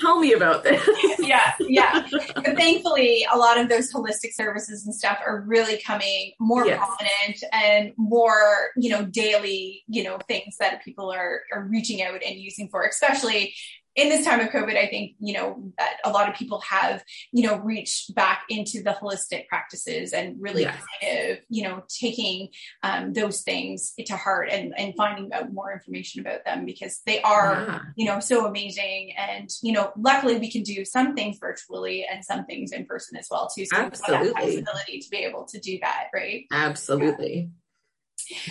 tell 0.01 0.21
me 0.21 0.33
about 0.33 0.63
this. 0.63 0.89
yeah, 1.19 1.53
yeah. 1.61 2.07
But 2.35 2.57
thankfully, 2.57 3.27
a 3.33 3.37
lot 3.37 3.59
of 3.59 3.69
those 3.69 3.93
holistic 3.93 4.33
services 4.33 4.87
and 4.87 4.95
stuff 4.95 5.19
are 5.25 5.41
really 5.41 5.79
coming 5.79 6.33
more 6.39 6.67
yes. 6.67 6.79
prominent 6.79 7.45
and 7.53 7.93
more, 7.97 8.71
you 8.77 8.91
know, 8.91 9.05
daily, 9.05 9.83
you 9.89 10.05
know, 10.05 10.19
things 10.29 10.57
that 10.59 10.85
people 10.85 11.11
are 11.11 11.43
are 11.53 11.65
reaching 11.65 12.03
out 12.03 12.23
and 12.25 12.37
using 12.37 12.69
for, 12.69 12.85
especially 12.85 13.55
in 13.97 14.09
this 14.09 14.25
time 14.25 14.41
of 14.41 14.49
COVID, 14.51 14.77
I 14.77 14.87
think, 14.87 15.17
you 15.19 15.35
know, 15.35 15.73
that 15.79 15.97
a 16.05 16.11
lot 16.11 16.29
of 16.29 16.35
people 16.35 16.61
have, 16.61 17.03
you 17.33 17.47
know, 17.47 17.59
reached 17.59 18.15
back 18.15 18.45
into 18.49 18.83
the 18.83 18.91
holistic 18.91 19.49
practices 19.49 20.13
and 20.13 20.41
really 20.41 20.63
yes. 20.63 20.81
kind 21.03 21.31
of, 21.31 21.39
you 21.49 21.65
know, 21.65 21.83
taking 21.89 22.49
um, 22.83 23.13
those 23.13 23.43
things 23.43 23.93
to 24.07 24.17
heart 24.17 24.49
and, 24.51 24.73
and 24.79 24.95
finding 24.97 25.33
out 25.33 25.53
more 25.53 25.73
information 25.73 26.21
about 26.21 26.45
them 26.45 26.65
because 26.65 27.01
they 27.05 27.21
are, 27.23 27.65
yeah. 27.69 27.81
you 27.97 28.07
know, 28.07 28.21
so 28.21 28.47
amazing. 28.47 29.13
And, 29.17 29.51
you 29.63 29.73
know, 29.73 29.93
luckily 29.97 30.39
we 30.39 30.51
can 30.51 30.63
do 30.63 30.85
some 30.85 31.15
things 31.15 31.39
virtually 31.39 32.07
and 32.11 32.25
some 32.25 32.47
things 32.47 32.73
in 32.73 32.87
person 32.87 33.19
as 33.19 33.27
well 33.31 33.51
too. 33.55 33.65
So 33.67 33.77
Absolutely. 33.77 34.29
that 34.29 34.37
flexibility 34.37 35.01
to 35.01 35.11
be 35.11 35.19
able 35.19 35.45
to 35.47 35.59
do 35.59 35.79
that, 35.83 36.09
right? 36.15 36.45
Absolutely. 36.53 37.51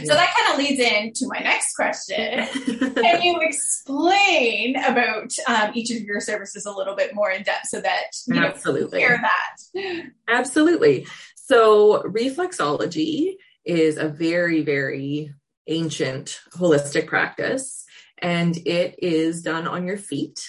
So 0.03 0.13
that 0.13 0.33
kind 0.35 0.53
of 0.53 0.59
leads 0.59 0.79
into 0.79 1.27
my 1.27 1.39
next 1.39 1.75
question. 1.75 2.47
Can 2.95 3.21
you 3.21 3.39
explain 3.41 4.75
about 4.77 5.31
um, 5.47 5.71
each 5.73 5.91
of 5.91 6.01
your 6.01 6.19
services 6.19 6.65
a 6.65 6.71
little 6.71 6.95
bit 6.95 7.15
more 7.15 7.31
in 7.31 7.43
depth 7.43 7.67
so 7.67 7.81
that 7.81 8.11
you 8.27 8.39
Absolutely. 8.39 8.99
know 8.99 9.07
hear 9.07 9.21
that? 9.21 10.03
Absolutely. 10.27 11.05
So 11.35 12.03
reflexology 12.03 13.35
is 13.65 13.97
a 13.97 14.07
very, 14.07 14.61
very 14.61 15.33
ancient 15.67 16.39
holistic 16.53 17.07
practice, 17.07 17.85
and 18.17 18.55
it 18.57 18.95
is 18.99 19.41
done 19.41 19.67
on 19.67 19.85
your 19.85 19.97
feet. 19.97 20.47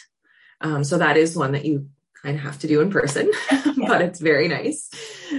Um, 0.61 0.85
so 0.85 0.99
that 0.99 1.17
is 1.17 1.37
one 1.37 1.53
that 1.53 1.65
you 1.65 1.89
kind 2.23 2.37
of 2.37 2.43
have 2.43 2.59
to 2.61 2.69
do 2.69 2.81
in 2.81 2.91
person, 2.91 3.31
but 3.87 4.03
it's 4.03 4.21
very 4.21 4.49
nice. 4.49 4.91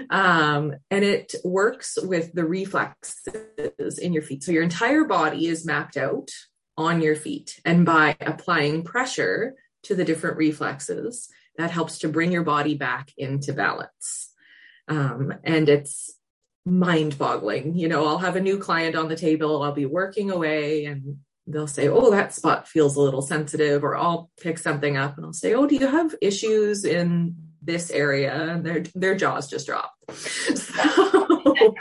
Um, 0.09 0.75
and 0.89 1.03
it 1.03 1.35
works 1.43 1.97
with 2.01 2.33
the 2.33 2.45
reflexes 2.45 3.99
in 3.99 4.13
your 4.13 4.23
feet. 4.23 4.43
So 4.43 4.51
your 4.51 4.63
entire 4.63 5.03
body 5.03 5.47
is 5.47 5.65
mapped 5.65 5.97
out 5.97 6.29
on 6.77 7.01
your 7.01 7.15
feet. 7.15 7.59
And 7.65 7.85
by 7.85 8.15
applying 8.21 8.83
pressure 8.83 9.55
to 9.83 9.95
the 9.95 10.05
different 10.05 10.37
reflexes, 10.37 11.29
that 11.57 11.71
helps 11.71 11.99
to 11.99 12.09
bring 12.09 12.31
your 12.31 12.43
body 12.43 12.75
back 12.75 13.11
into 13.17 13.53
balance. 13.53 14.31
Um, 14.87 15.33
and 15.43 15.67
it's 15.69 16.11
mind 16.65 17.17
boggling. 17.17 17.75
You 17.75 17.87
know, 17.87 18.05
I'll 18.05 18.19
have 18.19 18.35
a 18.35 18.41
new 18.41 18.57
client 18.57 18.95
on 18.95 19.09
the 19.09 19.15
table, 19.15 19.61
I'll 19.61 19.73
be 19.73 19.85
working 19.85 20.31
away 20.31 20.85
and 20.85 21.17
they'll 21.47 21.67
say, 21.67 21.87
Oh, 21.87 22.11
that 22.11 22.33
spot 22.33 22.67
feels 22.67 22.95
a 22.95 23.01
little 23.01 23.21
sensitive, 23.21 23.83
or 23.83 23.95
I'll 23.95 24.29
pick 24.39 24.57
something 24.57 24.97
up 24.97 25.17
and 25.17 25.25
I'll 25.25 25.33
say, 25.33 25.53
Oh, 25.53 25.67
do 25.67 25.75
you 25.75 25.87
have 25.87 26.15
issues 26.21 26.85
in 26.85 27.35
this 27.61 27.91
area? 27.91 28.33
And 28.33 28.65
their 28.65 28.83
their 28.95 29.15
jaws 29.15 29.49
just 29.49 29.67
drop. 29.67 29.93
So 30.55 31.75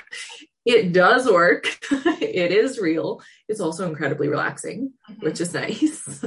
it 0.65 0.93
does 0.93 1.27
work. 1.27 1.67
it 1.91 2.53
is 2.53 2.79
real. 2.79 3.23
It's 3.49 3.61
also 3.61 3.89
incredibly 3.89 4.29
relaxing, 4.29 4.93
mm-hmm. 5.11 5.25
which 5.25 5.41
is 5.41 5.55
nice. 5.55 6.25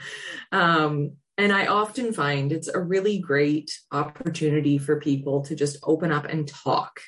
um, 0.52 1.12
and 1.38 1.52
I 1.52 1.66
often 1.66 2.12
find 2.12 2.50
it's 2.50 2.68
a 2.68 2.80
really 2.80 3.18
great 3.18 3.78
opportunity 3.92 4.78
for 4.78 5.00
people 5.00 5.42
to 5.44 5.54
just 5.54 5.78
open 5.82 6.10
up 6.10 6.24
and 6.24 6.48
talk 6.48 7.00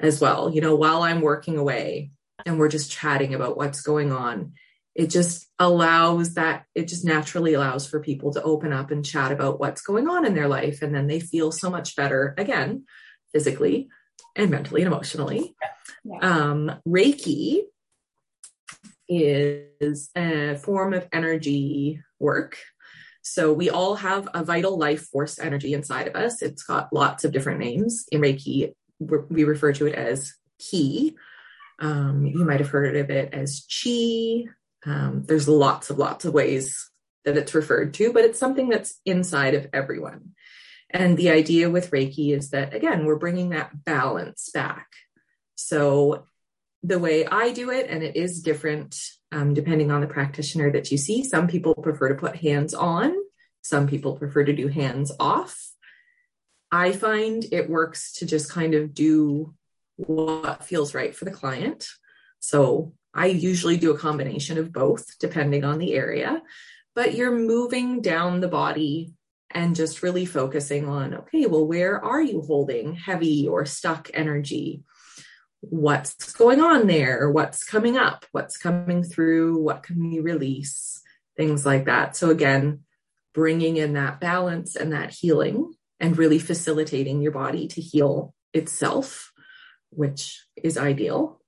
as 0.00 0.20
well. 0.20 0.50
You 0.50 0.60
know, 0.60 0.74
while 0.74 1.02
I'm 1.02 1.20
working 1.20 1.56
away 1.56 2.10
and 2.44 2.58
we're 2.58 2.68
just 2.68 2.90
chatting 2.90 3.34
about 3.34 3.56
what's 3.56 3.80
going 3.80 4.12
on 4.12 4.52
it 4.94 5.10
just 5.10 5.48
allows 5.58 6.34
that 6.34 6.66
it 6.74 6.86
just 6.88 7.04
naturally 7.04 7.54
allows 7.54 7.86
for 7.86 8.00
people 8.00 8.32
to 8.32 8.42
open 8.42 8.72
up 8.72 8.90
and 8.90 9.04
chat 9.04 9.32
about 9.32 9.58
what's 9.58 9.82
going 9.82 10.08
on 10.08 10.24
in 10.24 10.34
their 10.34 10.48
life 10.48 10.82
and 10.82 10.94
then 10.94 11.06
they 11.06 11.20
feel 11.20 11.50
so 11.50 11.68
much 11.68 11.96
better 11.96 12.34
again 12.38 12.84
physically 13.32 13.88
and 14.36 14.50
mentally 14.50 14.82
and 14.82 14.92
emotionally. 14.92 15.54
Yeah. 16.04 16.18
um, 16.20 16.72
reiki 16.86 17.62
is 19.08 20.10
a 20.16 20.56
form 20.56 20.94
of 20.94 21.06
energy 21.12 22.00
work. 22.18 22.58
So 23.22 23.52
we 23.52 23.70
all 23.70 23.96
have 23.96 24.28
a 24.34 24.44
vital 24.44 24.78
life 24.78 25.06
force 25.08 25.38
energy 25.38 25.72
inside 25.72 26.08
of 26.08 26.14
us. 26.14 26.42
It's 26.42 26.62
got 26.62 26.92
lots 26.92 27.24
of 27.24 27.32
different 27.32 27.60
names. 27.60 28.06
In 28.12 28.20
reiki 28.20 28.74
we 29.00 29.44
refer 29.44 29.72
to 29.72 29.86
it 29.86 29.94
as 29.94 30.34
ki. 30.58 31.16
Um, 31.80 32.26
you 32.26 32.44
might 32.44 32.60
have 32.60 32.70
heard 32.70 32.96
of 32.96 33.10
it 33.10 33.34
as 33.34 33.66
chi 33.66 34.44
um, 34.86 35.24
there's 35.26 35.48
lots 35.48 35.90
of 35.90 35.98
lots 35.98 36.24
of 36.24 36.34
ways 36.34 36.90
that 37.24 37.36
it's 37.36 37.54
referred 37.54 37.94
to, 37.94 38.12
but 38.12 38.24
it's 38.24 38.38
something 38.38 38.68
that's 38.68 39.00
inside 39.04 39.54
of 39.54 39.68
everyone. 39.72 40.34
And 40.90 41.16
the 41.16 41.30
idea 41.30 41.70
with 41.70 41.90
Reiki 41.90 42.36
is 42.36 42.50
that, 42.50 42.74
again, 42.74 43.04
we're 43.04 43.16
bringing 43.16 43.50
that 43.50 43.84
balance 43.84 44.50
back. 44.52 44.88
So 45.56 46.26
the 46.82 46.98
way 46.98 47.26
I 47.26 47.52
do 47.52 47.70
it, 47.70 47.86
and 47.88 48.02
it 48.02 48.14
is 48.14 48.42
different 48.42 48.96
um, 49.32 49.54
depending 49.54 49.90
on 49.90 50.00
the 50.00 50.06
practitioner 50.06 50.70
that 50.72 50.92
you 50.92 50.98
see. 50.98 51.24
Some 51.24 51.48
people 51.48 51.74
prefer 51.74 52.08
to 52.08 52.14
put 52.14 52.36
hands 52.36 52.72
on, 52.72 53.14
some 53.62 53.88
people 53.88 54.16
prefer 54.16 54.44
to 54.44 54.52
do 54.52 54.68
hands 54.68 55.10
off. 55.18 55.58
I 56.70 56.92
find 56.92 57.44
it 57.50 57.68
works 57.68 58.14
to 58.14 58.26
just 58.26 58.50
kind 58.50 58.74
of 58.74 58.94
do 58.94 59.54
what 59.96 60.64
feels 60.64 60.94
right 60.94 61.14
for 61.14 61.24
the 61.24 61.30
client. 61.30 61.88
So 62.40 62.92
I 63.14 63.26
usually 63.26 63.76
do 63.76 63.92
a 63.92 63.98
combination 63.98 64.58
of 64.58 64.72
both 64.72 65.18
depending 65.18 65.64
on 65.64 65.78
the 65.78 65.94
area, 65.94 66.42
but 66.94 67.14
you're 67.14 67.36
moving 67.36 68.00
down 68.00 68.40
the 68.40 68.48
body 68.48 69.12
and 69.50 69.76
just 69.76 70.02
really 70.02 70.26
focusing 70.26 70.88
on 70.88 71.14
okay, 71.14 71.46
well, 71.46 71.66
where 71.66 72.04
are 72.04 72.20
you 72.20 72.42
holding 72.42 72.94
heavy 72.94 73.46
or 73.46 73.64
stuck 73.64 74.10
energy? 74.12 74.82
What's 75.60 76.32
going 76.32 76.60
on 76.60 76.86
there? 76.88 77.30
What's 77.30 77.64
coming 77.64 77.96
up? 77.96 78.26
What's 78.32 78.58
coming 78.58 79.04
through? 79.04 79.62
What 79.62 79.84
can 79.84 80.10
we 80.10 80.18
release? 80.20 81.00
Things 81.36 81.64
like 81.64 81.86
that. 81.86 82.16
So, 82.16 82.30
again, 82.30 82.80
bringing 83.32 83.76
in 83.76 83.94
that 83.94 84.20
balance 84.20 84.76
and 84.76 84.92
that 84.92 85.10
healing 85.10 85.72
and 86.00 86.18
really 86.18 86.38
facilitating 86.38 87.22
your 87.22 87.32
body 87.32 87.68
to 87.68 87.80
heal 87.80 88.34
itself, 88.52 89.32
which 89.90 90.44
is 90.64 90.78
ideal. 90.78 91.40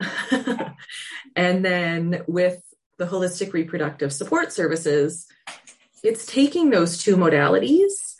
and 1.36 1.64
then 1.64 2.22
with 2.28 2.62
the 2.98 3.06
holistic 3.06 3.52
reproductive 3.52 4.12
support 4.12 4.52
services, 4.52 5.26
it's 6.04 6.26
taking 6.26 6.70
those 6.70 6.98
two 6.98 7.16
modalities 7.16 8.14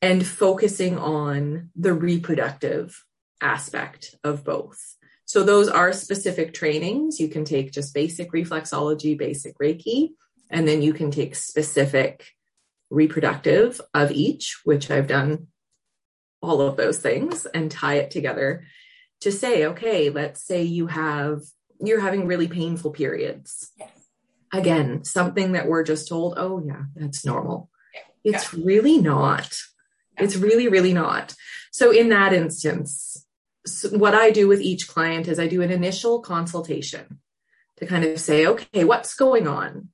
and 0.00 0.24
focusing 0.24 0.98
on 0.98 1.70
the 1.74 1.94
reproductive 1.94 3.04
aspect 3.40 4.14
of 4.22 4.44
both. 4.44 4.96
So 5.24 5.42
those 5.42 5.68
are 5.68 5.92
specific 5.92 6.54
trainings. 6.54 7.18
You 7.18 7.28
can 7.28 7.44
take 7.44 7.72
just 7.72 7.94
basic 7.94 8.30
reflexology, 8.30 9.16
basic 9.18 9.58
Reiki, 9.58 10.10
and 10.50 10.68
then 10.68 10.82
you 10.82 10.92
can 10.92 11.10
take 11.10 11.34
specific 11.34 12.26
reproductive 12.90 13.80
of 13.94 14.10
each, 14.10 14.60
which 14.64 14.90
I've 14.90 15.06
done 15.06 15.48
all 16.40 16.60
of 16.60 16.76
those 16.76 16.98
things 16.98 17.46
and 17.46 17.70
tie 17.70 17.96
it 17.96 18.10
together 18.10 18.64
to 19.20 19.32
say, 19.32 19.66
okay, 19.66 20.10
let's 20.10 20.44
say 20.44 20.62
you 20.62 20.86
have, 20.86 21.42
you're 21.80 22.00
having 22.00 22.26
really 22.26 22.48
painful 22.48 22.92
periods. 22.92 23.72
Yes. 23.78 23.90
Again, 24.52 25.04
something 25.04 25.52
that 25.52 25.68
we're 25.68 25.82
just 25.82 26.08
told, 26.08 26.34
oh, 26.36 26.62
yeah, 26.64 26.84
that's 26.94 27.26
normal. 27.26 27.68
Yeah. 27.94 28.32
It's 28.32 28.52
yeah. 28.52 28.60
really 28.64 28.98
not. 28.98 29.56
It's 30.16 30.36
really, 30.36 30.68
really 30.68 30.92
not. 30.92 31.34
So, 31.70 31.90
in 31.90 32.08
that 32.08 32.32
instance, 32.32 33.24
what 33.90 34.14
I 34.14 34.30
do 34.30 34.48
with 34.48 34.60
each 34.60 34.88
client 34.88 35.28
is 35.28 35.38
I 35.38 35.46
do 35.46 35.62
an 35.62 35.70
initial 35.70 36.20
consultation 36.20 37.20
to 37.76 37.86
kind 37.86 38.04
of 38.04 38.18
say, 38.18 38.46
okay, 38.46 38.84
what's 38.84 39.14
going 39.14 39.46
on? 39.46 39.88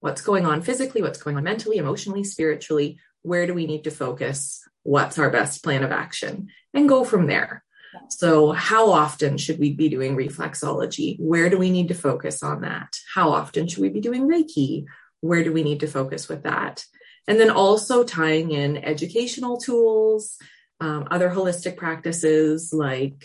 What's 0.00 0.22
going 0.22 0.46
on 0.46 0.62
physically? 0.62 1.02
What's 1.02 1.22
going 1.22 1.36
on 1.36 1.44
mentally, 1.44 1.76
emotionally, 1.76 2.24
spiritually? 2.24 2.98
Where 3.22 3.46
do 3.46 3.54
we 3.54 3.66
need 3.66 3.84
to 3.84 3.90
focus? 3.90 4.66
What's 4.82 5.18
our 5.18 5.30
best 5.30 5.62
plan 5.62 5.84
of 5.84 5.92
action? 5.92 6.48
And 6.74 6.88
go 6.88 7.04
from 7.04 7.26
there. 7.26 7.62
So, 8.08 8.52
how 8.52 8.90
often 8.90 9.36
should 9.38 9.58
we 9.58 9.72
be 9.72 9.88
doing 9.88 10.16
reflexology? 10.16 11.16
Where 11.18 11.50
do 11.50 11.58
we 11.58 11.70
need 11.70 11.88
to 11.88 11.94
focus 11.94 12.42
on 12.42 12.62
that? 12.62 12.96
How 13.14 13.30
often 13.30 13.68
should 13.68 13.82
we 13.82 13.88
be 13.88 14.00
doing 14.00 14.28
Reiki? 14.28 14.86
Where 15.20 15.44
do 15.44 15.52
we 15.52 15.62
need 15.62 15.80
to 15.80 15.86
focus 15.86 16.28
with 16.28 16.44
that? 16.44 16.84
And 17.28 17.38
then 17.38 17.50
also 17.50 18.02
tying 18.02 18.50
in 18.50 18.78
educational 18.78 19.58
tools, 19.58 20.36
um, 20.80 21.06
other 21.10 21.30
holistic 21.30 21.76
practices 21.76 22.72
like 22.72 23.24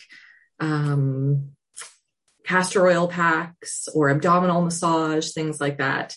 um, 0.59 1.51
castor 2.45 2.85
oil 2.85 3.07
packs 3.07 3.87
or 3.93 4.09
abdominal 4.09 4.61
massage, 4.61 5.31
things 5.31 5.59
like 5.59 5.79
that, 5.79 6.15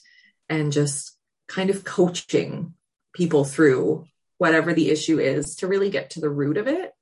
and 0.48 0.72
just 0.72 1.16
kind 1.48 1.70
of 1.70 1.84
coaching 1.84 2.74
people 3.14 3.44
through 3.44 4.06
whatever 4.38 4.72
the 4.72 4.90
issue 4.90 5.18
is 5.18 5.56
to 5.56 5.66
really 5.66 5.90
get 5.90 6.10
to 6.10 6.20
the 6.20 6.30
root 6.30 6.56
of 6.56 6.66
it 6.66 6.92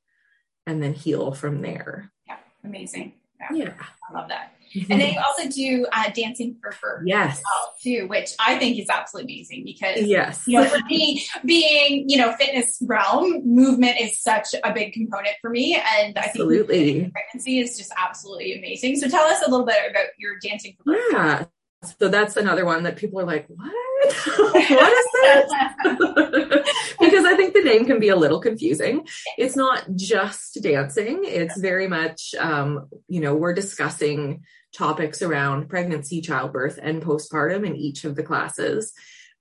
and 0.68 0.82
then 0.82 0.92
heal 0.92 1.32
from 1.32 1.62
there. 1.62 2.12
Yeah, 2.26 2.36
amazing. 2.62 3.14
Yeah, 3.40 3.56
yeah. 3.56 3.72
I 4.08 4.14
love 4.14 4.28
that. 4.28 4.52
And 4.90 5.00
then 5.00 5.14
you 5.14 5.20
also 5.26 5.48
do 5.48 5.86
uh, 5.90 6.10
dancing 6.14 6.56
for 6.60 6.74
birth, 6.82 7.02
yes, 7.06 7.40
well 7.42 7.74
too, 7.82 8.06
which 8.06 8.32
I 8.38 8.58
think 8.58 8.78
is 8.78 8.90
absolutely 8.90 9.36
amazing 9.36 9.64
because 9.64 10.02
yes, 10.02 10.42
you 10.46 10.60
know, 10.60 10.68
for 10.68 10.80
being 10.86 11.20
being 11.42 12.04
you 12.06 12.18
know 12.18 12.34
fitness 12.34 12.76
realm, 12.82 13.46
movement 13.46 13.98
is 13.98 14.20
such 14.20 14.48
a 14.62 14.70
big 14.74 14.92
component 14.92 15.36
for 15.40 15.48
me, 15.48 15.82
and 15.96 16.18
absolutely. 16.18 16.90
I 16.90 17.00
think 17.00 17.12
pregnancy 17.14 17.60
is 17.60 17.78
just 17.78 17.90
absolutely 17.96 18.58
amazing. 18.58 18.96
So 18.96 19.08
tell 19.08 19.24
us 19.24 19.42
a 19.46 19.50
little 19.50 19.64
bit 19.64 19.90
about 19.90 20.08
your 20.18 20.34
dancing 20.42 20.76
for 20.76 20.92
birth. 20.92 21.00
Yeah, 21.12 21.44
so 21.84 22.08
that's 22.08 22.36
another 22.36 22.64
one 22.64 22.82
that 22.82 22.96
people 22.96 23.20
are 23.20 23.24
like, 23.24 23.46
what? 23.48 23.72
what 24.38 24.92
is 24.92 25.06
this? 25.22 26.96
because 27.00 27.24
I 27.24 27.34
think 27.36 27.54
the 27.54 27.57
name 27.68 27.86
can 27.86 28.00
be 28.00 28.08
a 28.08 28.16
little 28.16 28.40
confusing. 28.40 29.06
It's 29.36 29.56
not 29.56 29.84
just 29.94 30.58
dancing. 30.62 31.22
It's 31.24 31.58
very 31.58 31.86
much, 31.86 32.34
um, 32.38 32.88
you 33.06 33.20
know, 33.20 33.34
we're 33.34 33.54
discussing 33.54 34.44
topics 34.74 35.22
around 35.22 35.68
pregnancy, 35.68 36.20
childbirth, 36.20 36.78
and 36.82 37.02
postpartum 37.02 37.66
in 37.66 37.76
each 37.76 38.04
of 38.04 38.16
the 38.16 38.22
classes. 38.22 38.92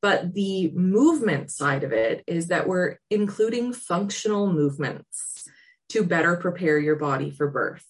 But 0.01 0.33
the 0.33 0.71
movement 0.75 1.51
side 1.51 1.83
of 1.83 1.91
it 1.91 2.23
is 2.27 2.47
that 2.47 2.67
we're 2.67 2.97
including 3.09 3.73
functional 3.73 4.51
movements 4.51 5.47
to 5.89 6.03
better 6.03 6.35
prepare 6.35 6.77
your 6.77 6.95
body 6.95 7.31
for 7.31 7.49
birth. 7.49 7.85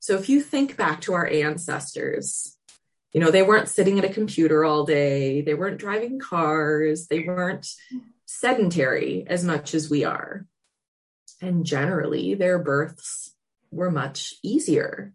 So 0.00 0.14
if 0.14 0.28
you 0.28 0.42
think 0.42 0.76
back 0.76 1.00
to 1.02 1.14
our 1.14 1.26
ancestors, 1.26 2.56
you 3.12 3.20
know, 3.20 3.30
they 3.30 3.42
weren't 3.42 3.68
sitting 3.68 3.98
at 3.98 4.04
a 4.04 4.12
computer 4.12 4.64
all 4.64 4.84
day, 4.84 5.40
they 5.40 5.54
weren't 5.54 5.78
driving 5.78 6.18
cars, 6.20 7.06
they 7.06 7.20
weren't 7.20 7.66
sedentary 8.28 9.24
as 9.26 9.42
much 9.42 9.74
as 9.74 9.88
we 9.88 10.04
are. 10.04 10.44
And 11.40 11.64
generally, 11.64 12.34
their 12.34 12.58
births 12.58 13.32
were 13.70 13.90
much 13.90 14.34
easier. 14.42 15.14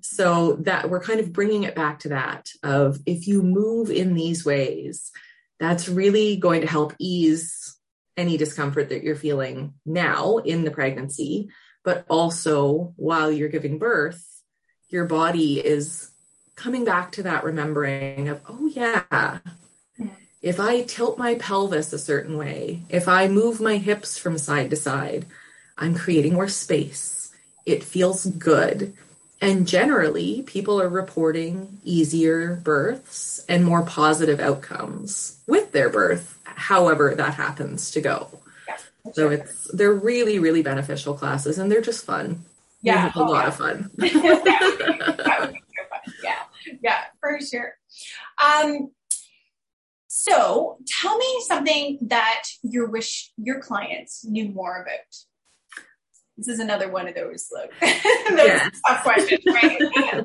So 0.00 0.56
that 0.62 0.90
we're 0.90 1.02
kind 1.02 1.20
of 1.20 1.32
bringing 1.32 1.62
it 1.62 1.76
back 1.76 2.00
to 2.00 2.08
that 2.08 2.48
of 2.62 2.98
if 3.06 3.28
you 3.28 3.42
move 3.42 3.90
in 3.90 4.14
these 4.14 4.44
ways, 4.44 5.12
that's 5.60 5.88
really 5.88 6.36
going 6.36 6.62
to 6.62 6.66
help 6.66 6.94
ease 6.98 7.76
any 8.16 8.36
discomfort 8.36 8.88
that 8.88 9.04
you're 9.04 9.14
feeling 9.14 9.74
now 9.86 10.38
in 10.38 10.64
the 10.64 10.70
pregnancy, 10.70 11.48
but 11.84 12.04
also 12.08 12.92
while 12.96 13.30
you're 13.30 13.48
giving 13.48 13.78
birth, 13.78 14.24
your 14.88 15.04
body 15.04 15.64
is 15.64 16.10
coming 16.56 16.84
back 16.84 17.12
to 17.12 17.22
that 17.22 17.44
remembering 17.44 18.28
of, 18.28 18.40
oh, 18.48 18.66
yeah, 18.66 19.38
if 20.42 20.58
I 20.58 20.82
tilt 20.82 21.18
my 21.18 21.36
pelvis 21.36 21.92
a 21.92 21.98
certain 21.98 22.36
way, 22.36 22.82
if 22.88 23.06
I 23.06 23.28
move 23.28 23.60
my 23.60 23.76
hips 23.76 24.18
from 24.18 24.38
side 24.38 24.70
to 24.70 24.76
side, 24.76 25.24
I'm 25.78 25.94
creating 25.94 26.34
more 26.34 26.48
space. 26.48 27.32
It 27.64 27.84
feels 27.84 28.26
good. 28.26 28.92
And 29.40 29.66
generally, 29.68 30.42
people 30.42 30.80
are 30.80 30.88
reporting 30.88 31.78
easier 31.84 32.56
births 32.56 33.44
and 33.48 33.64
more 33.64 33.82
positive 33.82 34.40
outcomes 34.40 35.38
with 35.46 35.72
their 35.72 35.88
birth, 35.88 36.40
however 36.44 37.14
that 37.16 37.34
happens 37.34 37.92
to 37.92 38.00
go. 38.00 38.28
Yeah, 38.68 38.76
so 39.12 39.30
it's 39.30 39.70
they're 39.72 39.92
really, 39.92 40.38
really 40.38 40.62
beneficial 40.62 41.14
classes 41.14 41.58
and 41.58 41.70
they're 41.70 41.80
just 41.80 42.04
fun. 42.04 42.44
Yeah. 42.82 43.12
a 43.14 43.18
oh, 43.18 43.24
lot 43.24 43.42
yeah. 43.42 43.48
of 43.48 43.56
fun. 43.56 43.90
yeah, 46.22 46.42
yeah, 46.82 47.00
for 47.20 47.38
sure. 47.40 47.76
Um, 48.42 48.90
so 50.22 50.78
tell 50.86 51.18
me 51.18 51.44
something 51.46 51.98
that 52.02 52.44
your 52.62 52.88
wish 52.88 53.32
your 53.36 53.60
clients 53.60 54.24
knew 54.24 54.48
more 54.48 54.82
about 54.82 54.98
this 56.36 56.48
is 56.48 56.60
another 56.60 56.90
one 56.90 57.08
of 57.08 57.14
those 57.14 57.50
like 57.52 57.72
those 58.30 58.80
tough 58.86 59.02
questions, 59.02 59.44
right? 59.46 59.82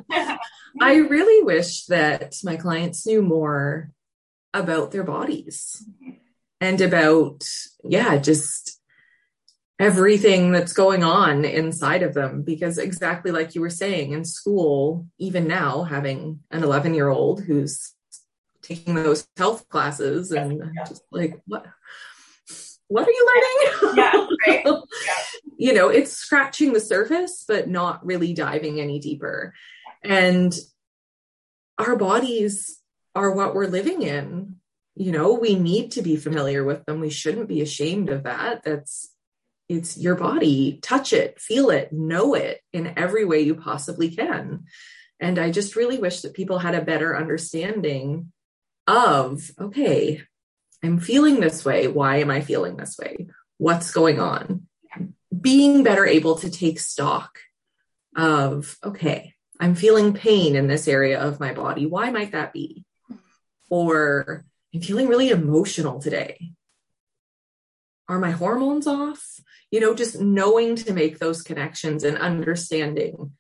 I 0.82 0.96
really 0.96 1.44
wish 1.44 1.86
that 1.86 2.36
my 2.44 2.56
clients 2.56 3.06
knew 3.06 3.22
more 3.22 3.92
about 4.54 4.92
their 4.92 5.04
bodies 5.04 5.84
mm-hmm. 6.02 6.18
and 6.62 6.82
about, 6.82 7.48
yeah, 7.84 8.18
just 8.18 8.80
everything 9.80 10.52
that's 10.52 10.74
going 10.74 11.04
on 11.04 11.46
inside 11.46 12.04
of 12.04 12.14
them. 12.14 12.44
Because 12.44 12.78
exactly 12.78 13.32
like 13.32 13.56
you 13.56 13.62
were 13.62 13.70
saying 13.70 14.14
in 14.14 14.24
school, 14.24 15.08
even 15.18 15.48
now, 15.48 15.84
having 15.84 16.40
an 16.52 16.64
11 16.64 16.94
year 16.94 17.10
old 17.10 17.44
who's 17.44 17.94
taking 18.68 18.96
those 18.96 19.28
health 19.38 19.68
classes 19.70 20.32
and 20.32 20.54
yeah. 20.54 20.84
just 20.86 21.04
like, 21.12 21.42
what? 21.46 21.66
What 22.90 23.06
are 23.06 23.12
you 23.12 23.28
learning? 23.82 23.98
Yeah, 23.98 24.28
right. 24.48 24.64
yeah 25.06 25.14
you 25.58 25.74
know, 25.74 25.90
it's 25.90 26.14
scratching 26.14 26.72
the 26.72 26.80
surface, 26.80 27.44
but 27.48 27.68
not 27.68 28.06
really 28.06 28.34
diving 28.34 28.80
any 28.80 29.00
deeper. 29.00 29.54
And 30.04 30.56
our 31.80 31.96
bodies 31.96 32.80
are 33.16 33.32
what 33.32 33.56
we're 33.56 33.68
living 33.68 34.04
in. 34.04 34.58
You 34.96 35.12
know, 35.12 35.34
we 35.34 35.56
need 35.56 35.92
to 35.92 36.02
be 36.02 36.16
familiar 36.16 36.64
with 36.64 36.86
them. 36.86 37.00
We 37.00 37.10
shouldn't 37.10 37.48
be 37.48 37.62
ashamed 37.62 38.10
of 38.10 38.24
that. 38.24 38.64
That's 38.64 39.10
it's 39.68 39.98
your 39.98 40.16
body. 40.16 40.80
Touch 40.82 41.12
it, 41.12 41.42
feel 41.42 41.72
it, 41.72 41.92
know 41.92 42.36
it 42.36 42.62
in 42.72 42.94
every 42.96 43.26
way 43.26 43.42
you 43.42 43.56
possibly 43.56 44.10
can. 44.10 44.66
And 45.20 45.40
I 45.40 45.52
just 45.52 45.76
really 45.76 45.98
wish 45.98 46.22
that 46.22 46.36
people 46.36 46.60
had 46.60 46.76
a 46.76 46.86
better 46.86 47.18
understanding 47.18 48.32
of, 48.88 49.52
okay, 49.60 50.24
I'm 50.84 51.00
feeling 51.00 51.40
this 51.40 51.66
way. 51.66 51.88
Why 51.88 52.18
am 52.18 52.32
I 52.32 52.42
feeling 52.42 52.78
this 52.78 52.98
way? 52.98 53.28
What's 53.58 53.92
going 53.92 54.20
on? 54.20 54.68
Being 55.40 55.84
better 55.84 56.06
able 56.06 56.38
to 56.38 56.50
take 56.50 56.80
stock 56.80 57.40
of, 58.16 58.78
okay, 58.84 59.34
I'm 59.60 59.76
feeling 59.76 60.14
pain 60.14 60.56
in 60.56 60.68
this 60.68 60.88
area 60.88 61.20
of 61.20 61.40
my 61.40 61.54
body. 61.54 61.86
Why 61.86 62.12
might 62.12 62.32
that 62.32 62.54
be? 62.54 62.86
Or 63.70 64.46
I'm 64.74 64.82
feeling 64.82 65.08
really 65.08 65.30
emotional 65.30 66.00
today. 66.00 66.52
Are 68.08 68.20
my 68.20 68.32
hormones 68.32 68.88
off? 68.88 69.40
You 69.70 69.82
know, 69.82 69.94
just 69.94 70.22
knowing 70.22 70.76
to 70.78 70.94
make 70.94 71.20
those 71.20 71.42
connections 71.42 72.04
and 72.04 72.18
understanding, 72.18 73.34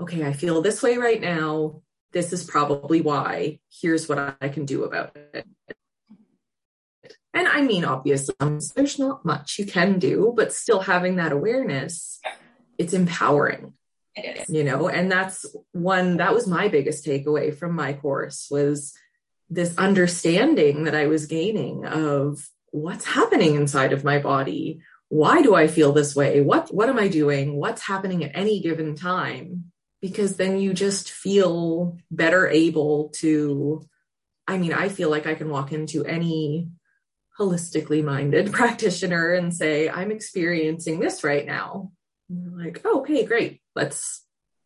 okay, 0.00 0.24
I 0.24 0.32
feel 0.32 0.62
this 0.62 0.82
way 0.82 0.98
right 0.98 1.20
now. 1.20 1.82
This 2.14 2.32
is 2.32 2.44
probably 2.44 3.00
why. 3.00 3.58
Here's 3.68 4.08
what 4.08 4.36
I 4.40 4.48
can 4.48 4.64
do 4.64 4.84
about 4.84 5.16
it. 5.34 5.46
And 7.34 7.48
I 7.48 7.62
mean, 7.62 7.84
obviously, 7.84 8.34
there's 8.38 8.98
not 8.98 9.24
much 9.24 9.58
you 9.58 9.66
can 9.66 9.98
do, 9.98 10.32
but 10.36 10.52
still 10.52 10.80
having 10.80 11.16
that 11.16 11.32
awareness, 11.32 12.20
it's 12.78 12.94
empowering. 12.94 13.74
It 14.14 14.42
is. 14.42 14.48
You 14.48 14.62
know, 14.62 14.88
and 14.88 15.10
that's 15.10 15.44
one 15.72 16.18
that 16.18 16.32
was 16.32 16.46
my 16.46 16.68
biggest 16.68 17.04
takeaway 17.04 17.52
from 17.52 17.74
my 17.74 17.94
course 17.94 18.46
was 18.48 18.94
this 19.50 19.76
understanding 19.76 20.84
that 20.84 20.94
I 20.94 21.08
was 21.08 21.26
gaining 21.26 21.84
of 21.84 22.48
what's 22.70 23.04
happening 23.04 23.56
inside 23.56 23.92
of 23.92 24.04
my 24.04 24.20
body. 24.20 24.80
Why 25.08 25.42
do 25.42 25.56
I 25.56 25.66
feel 25.66 25.92
this 25.92 26.14
way? 26.14 26.40
What 26.40 26.72
what 26.72 26.88
am 26.88 26.98
I 26.98 27.08
doing? 27.08 27.56
What's 27.56 27.82
happening 27.82 28.22
at 28.22 28.30
any 28.34 28.60
given 28.60 28.94
time? 28.94 29.72
Because 30.04 30.36
then 30.36 30.58
you 30.58 30.74
just 30.74 31.10
feel 31.10 31.96
better 32.10 32.46
able 32.46 33.08
to 33.20 33.88
I 34.46 34.58
mean, 34.58 34.74
I 34.74 34.90
feel 34.90 35.08
like 35.08 35.26
I 35.26 35.34
can 35.34 35.48
walk 35.48 35.72
into 35.72 36.04
any 36.04 36.68
holistically 37.40 38.04
minded 38.04 38.52
practitioner 38.60 39.32
and 39.32 39.54
say, 39.54 39.88
I'm 39.88 40.10
experiencing 40.10 41.00
this 41.00 41.24
right 41.24 41.46
now. 41.46 41.92
Like, 42.28 42.82
oh, 42.84 43.00
okay, 43.00 43.24
great. 43.24 43.62
Let's 43.74 44.22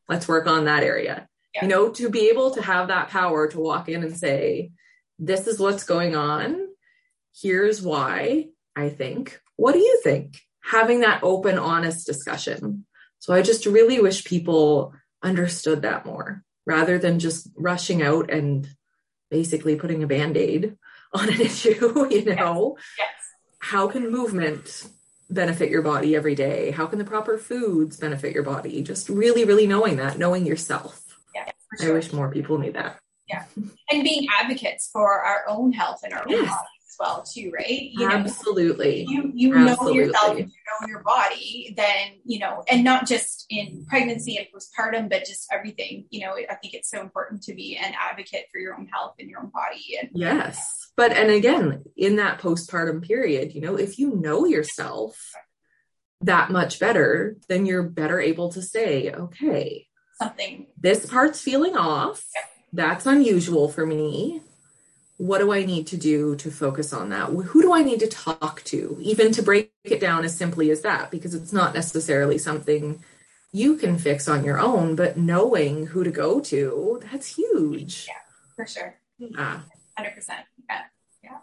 let's 0.09 0.27
work 0.27 0.49
on 0.49 0.65
that 0.65 0.83
area. 0.83 1.29
Yeah. 1.55 1.63
You 1.63 1.69
know, 1.69 1.91
to 1.91 2.11
be 2.11 2.31
able 2.31 2.51
to 2.57 2.63
have 2.63 2.89
that 2.89 3.11
power 3.11 3.47
to 3.47 3.61
walk 3.61 3.89
in 3.89 4.03
and 4.03 4.17
say, 4.17 4.73
this 5.21 5.47
is 5.47 5.61
what's 5.61 5.85
going 5.85 6.17
on. 6.17 6.67
Here's 7.41 7.81
why 7.81 8.47
I 8.75 8.89
think. 8.89 9.41
What 9.55 9.75
do 9.75 9.79
you 9.79 10.01
think? 10.03 10.41
Having 10.65 11.03
that 11.03 11.23
open, 11.23 11.61
honest 11.61 12.09
discussion. 12.09 12.87
So 13.21 13.33
I 13.33 13.43
just 13.43 13.67
really 13.67 14.01
wish 14.01 14.25
people 14.25 14.95
understood 15.23 15.83
that 15.83 16.07
more 16.07 16.45
rather 16.67 16.99
than 16.99 17.19
just 17.19 17.49
rushing 17.57 18.03
out 18.03 18.31
and 18.31 18.69
basically 19.31 19.77
putting 19.77 20.03
a 20.03 20.07
band 20.07 20.37
aid 20.37 20.77
on 21.13 21.29
an 21.29 21.41
issue, 21.41 22.07
you 22.11 22.25
know? 22.25 22.77
Yes. 22.99 23.09
How 23.59 23.89
can 23.89 24.11
movement 24.11 24.87
benefit 25.31 25.71
your 25.71 25.83
body 25.83 26.15
every 26.15 26.35
day? 26.35 26.71
How 26.71 26.87
can 26.87 26.99
the 26.99 27.05
proper 27.05 27.39
foods 27.39 27.97
benefit 27.97 28.35
your 28.35 28.45
body? 28.45 28.83
Just 28.83 29.09
really, 29.09 29.45
really 29.45 29.67
knowing 29.67 29.97
that, 29.97 30.19
knowing 30.19 30.47
yourself. 30.47 31.03
Yeah, 31.35 31.51
sure. 31.81 31.91
I 31.91 31.95
wish 31.95 32.13
more 32.13 32.31
people 32.31 32.59
knew 32.59 32.73
that. 32.73 32.99
Yeah. 33.29 33.45
And 33.91 34.05
being 34.05 34.27
advocates 34.41 34.89
for 34.91 35.23
our 35.23 35.45
own 35.49 35.73
health 35.73 36.01
and 36.03 36.15
our 36.15 36.25
yes. 36.29 36.41
own 36.41 36.47
body 36.47 36.78
well, 36.99 37.23
too, 37.23 37.51
right? 37.55 37.91
You 37.93 38.09
Absolutely. 38.09 39.05
Know, 39.05 39.13
you 39.13 39.33
you 39.35 39.55
Absolutely. 39.57 39.99
know 39.99 40.07
yourself, 40.07 40.39
you 40.39 40.45
know 40.45 40.89
your 40.89 41.03
body, 41.03 41.75
then, 41.77 42.21
you 42.25 42.39
know, 42.39 42.65
and 42.69 42.85
not 42.85 43.07
just 43.07 43.47
in 43.51 43.87
pregnancy 43.89 44.37
and 44.37 44.47
postpartum, 44.55 45.09
but 45.09 45.25
just 45.25 45.47
everything. 45.53 46.07
You 46.11 46.27
know, 46.27 46.35
I 46.35 46.55
think 46.57 46.75
it's 46.75 46.91
so 46.91 47.01
important 47.01 47.43
to 47.45 47.55
be 47.55 47.77
an 47.77 47.95
advocate 47.99 48.47
for 48.53 48.59
your 48.59 48.75
own 48.75 48.87
health 48.87 49.15
and 49.19 49.29
your 49.29 49.41
own 49.41 49.51
body. 49.51 49.99
And 50.01 50.11
yes 50.15 50.89
but 50.99 51.13
and 51.13 51.31
again 51.31 51.85
in 51.97 52.17
that 52.17 52.41
postpartum 52.41 53.03
period 53.03 53.55
you 53.55 53.63
know 53.63 53.77
if 53.77 53.99
you 53.99 54.15
know 54.17 54.45
yourself 54.45 55.33
that 56.21 56.51
much 56.51 56.79
better 56.79 57.37
then 57.49 57.65
you're 57.65 57.85
better 57.85 58.21
able 58.21 58.51
to 58.51 58.61
say 58.61 59.11
okay 59.11 59.87
something 60.21 60.67
this 60.79 61.07
part's 61.07 61.41
feeling 61.41 61.77
off 61.77 62.23
that's 62.75 63.07
unusual 63.07 63.69
for 63.69 63.87
me 63.87 64.43
what 65.19 65.39
do 65.39 65.53
i 65.53 65.65
need 65.65 65.87
to 65.89 65.97
do 65.97 66.35
to 66.37 66.51
focus 66.51 66.93
on 66.93 67.11
that? 67.11 67.29
Who 67.29 67.63
do 67.63 67.75
i 67.75 67.83
need 67.83 68.01
to 68.01 68.09
talk 68.09 68.63
to? 68.65 68.97
Even 69.01 69.33
to 69.33 69.43
break 69.43 69.73
it 69.85 70.01
down 70.01 70.25
as 70.25 70.37
simply 70.37 70.71
as 70.71 70.81
that 70.83 71.11
because 71.11 71.35
it's 71.35 71.53
not 71.53 71.75
necessarily 71.75 72.39
something 72.39 73.03
you 73.53 73.77
can 73.77 73.99
fix 73.99 74.29
on 74.29 74.45
your 74.45 74.59
own 74.59 74.95
but 74.95 75.17
knowing 75.17 75.87
who 75.87 76.05
to 76.05 76.11
go 76.11 76.41
to 76.41 77.01
that's 77.11 77.37
huge. 77.37 78.07
Yeah 78.09 78.15
for 78.57 78.67
sure. 78.67 78.99
Yeah 79.19 79.61
100% 79.99 80.15
yeah. 80.71 81.39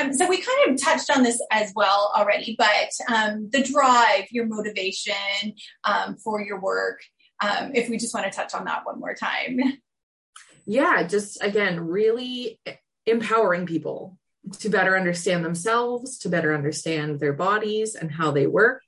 Um, 0.00 0.12
so 0.14 0.26
we 0.26 0.38
kind 0.38 0.70
of 0.70 0.82
touched 0.82 1.10
on 1.14 1.22
this 1.22 1.40
as 1.50 1.72
well 1.76 2.10
already, 2.16 2.56
but 2.58 2.90
um, 3.14 3.50
the 3.52 3.62
drive, 3.62 4.24
your 4.30 4.46
motivation 4.46 5.54
um, 5.84 6.16
for 6.16 6.40
your 6.40 6.58
work, 6.60 7.00
um, 7.42 7.72
if 7.74 7.88
we 7.90 7.98
just 7.98 8.14
want 8.14 8.24
to 8.24 8.34
touch 8.34 8.54
on 8.54 8.64
that 8.64 8.86
one 8.86 8.98
more 8.98 9.14
time. 9.14 9.58
Yeah, 10.66 11.04
just 11.04 11.42
again, 11.42 11.80
really 11.80 12.60
empowering 13.06 13.66
people 13.66 14.18
to 14.60 14.68
better 14.68 14.96
understand 14.96 15.44
themselves, 15.44 16.18
to 16.18 16.28
better 16.28 16.54
understand 16.54 17.20
their 17.20 17.32
bodies 17.32 17.94
and 17.94 18.10
how 18.10 18.30
they 18.32 18.46
work, 18.46 18.82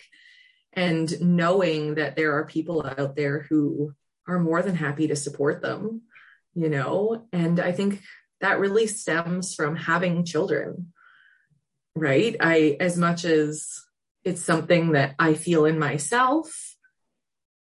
and 0.72 1.20
knowing 1.20 1.94
that 1.94 2.16
there 2.16 2.34
are 2.34 2.46
people 2.46 2.84
out 2.84 3.16
there 3.16 3.46
who 3.48 3.92
are 4.26 4.38
more 4.38 4.62
than 4.62 4.74
happy 4.74 5.08
to 5.08 5.16
support 5.16 5.62
them, 5.62 6.02
you 6.54 6.68
know, 6.68 7.26
and 7.32 7.58
I 7.60 7.72
think 7.72 8.02
that 8.40 8.60
really 8.60 8.86
stems 8.86 9.54
from 9.54 9.76
having 9.76 10.24
children 10.24 10.92
right? 11.94 12.36
I 12.40 12.76
as 12.78 12.96
much 12.96 13.24
as 13.24 13.82
it's 14.24 14.44
something 14.44 14.92
that 14.92 15.14
i 15.18 15.34
feel 15.34 15.64
in 15.64 15.78
myself 15.78 16.76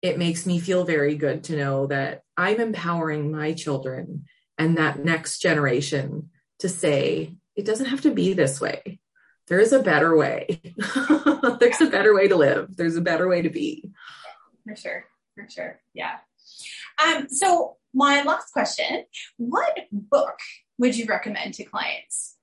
it 0.02 0.18
makes 0.18 0.46
me 0.46 0.60
feel 0.60 0.84
very 0.84 1.16
good 1.16 1.44
to 1.46 1.58
know 1.58 1.88
that 1.88 2.22
i'm 2.38 2.60
empowering 2.60 3.32
my 3.32 3.54
children 3.54 4.26
and 4.58 4.78
that 4.78 5.04
next 5.04 5.40
generation 5.40 6.30
to 6.60 6.70
say 6.70 7.38
it 7.56 7.66
doesn't 7.66 7.88
have 7.88 8.02
to 8.02 8.12
be 8.12 8.34
this 8.34 8.60
way. 8.60 9.00
There 9.48 9.60
is 9.60 9.74
a 9.74 9.82
better 9.82 10.16
way. 10.16 10.62
There's 11.60 11.82
a 11.82 11.90
better 11.90 12.16
way 12.16 12.28
to 12.28 12.36
live. 12.36 12.76
There's 12.76 12.96
a 12.96 13.02
better 13.02 13.28
way 13.28 13.44
to 13.44 13.50
be. 13.50 13.92
For 14.68 14.76
sure. 14.76 15.06
For 15.36 15.48
sure. 15.50 15.80
Yeah. 15.94 16.18
Um, 17.04 17.28
so 17.30 17.78
my 17.94 18.24
last 18.24 18.52
question 18.52 19.06
what 19.38 19.78
book 19.92 20.40
would 20.78 20.98
you 20.98 21.06
recommend 21.06 21.54
to 21.56 21.64
clients? 21.64 22.35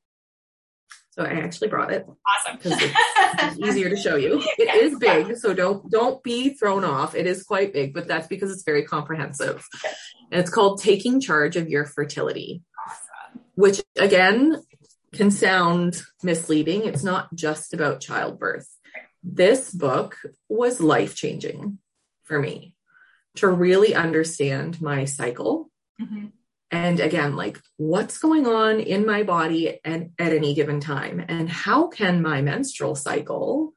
So 1.12 1.22
I 1.22 1.33
actually 1.33 1.68
brought 1.68 1.92
it. 1.92 2.07
Awesome. 2.07 2.57
Because 2.57 2.79
it's, 2.81 3.59
easier 3.59 3.90
to 3.90 3.96
show 3.96 4.16
you. 4.16 4.42
It 4.57 4.75
is 4.83 4.98
big, 4.98 5.37
so 5.37 5.53
don't 5.53 5.90
don't 5.90 6.22
be 6.22 6.55
thrown 6.55 6.85
off. 6.85 7.14
It 7.14 7.27
is 7.27 7.42
quite 7.42 7.75
big, 7.75 7.92
but 7.92 8.09
that's 8.09 8.27
because 8.27 8.51
it's 8.51 8.62
very 8.62 8.85
comprehensive. 8.85 9.66
Okay. 9.77 9.94
And 10.31 10.40
it's 10.40 10.51
called 10.51 10.81
Taking 10.81 11.20
Charge 11.20 11.57
of 11.57 11.68
Your 11.68 11.85
Fertility. 11.85 12.62
Awesome. 12.88 13.42
Which 13.57 13.83
again 13.98 14.62
can 15.12 15.31
sound 15.31 16.03
misleading. 16.22 16.87
It's 16.87 17.05
not 17.05 17.35
just 17.35 17.75
about 17.75 18.01
childbirth. 18.01 18.68
This 19.22 19.70
book 19.70 20.16
was 20.48 20.81
life 20.81 21.14
changing 21.14 21.79
for 22.25 22.38
me 22.40 22.75
to 23.37 23.48
really 23.48 23.94
understand 23.94 24.81
my 24.81 25.05
cycle. 25.05 25.70
Mm-hmm 26.01 26.29
and 26.73 26.99
again 27.01 27.37
like 27.37 27.61
what's 27.77 28.19
going 28.19 28.47
on 28.47 28.81
in 28.81 29.07
my 29.07 29.23
body 29.23 29.79
and 29.85 30.11
at 30.19 30.33
any 30.33 30.55
given 30.55 30.81
time? 30.81 31.25
And 31.29 31.49
how 31.49 31.89
can 31.89 32.23
my 32.23 32.41
menstrual 32.41 32.97
cycle 32.97 33.75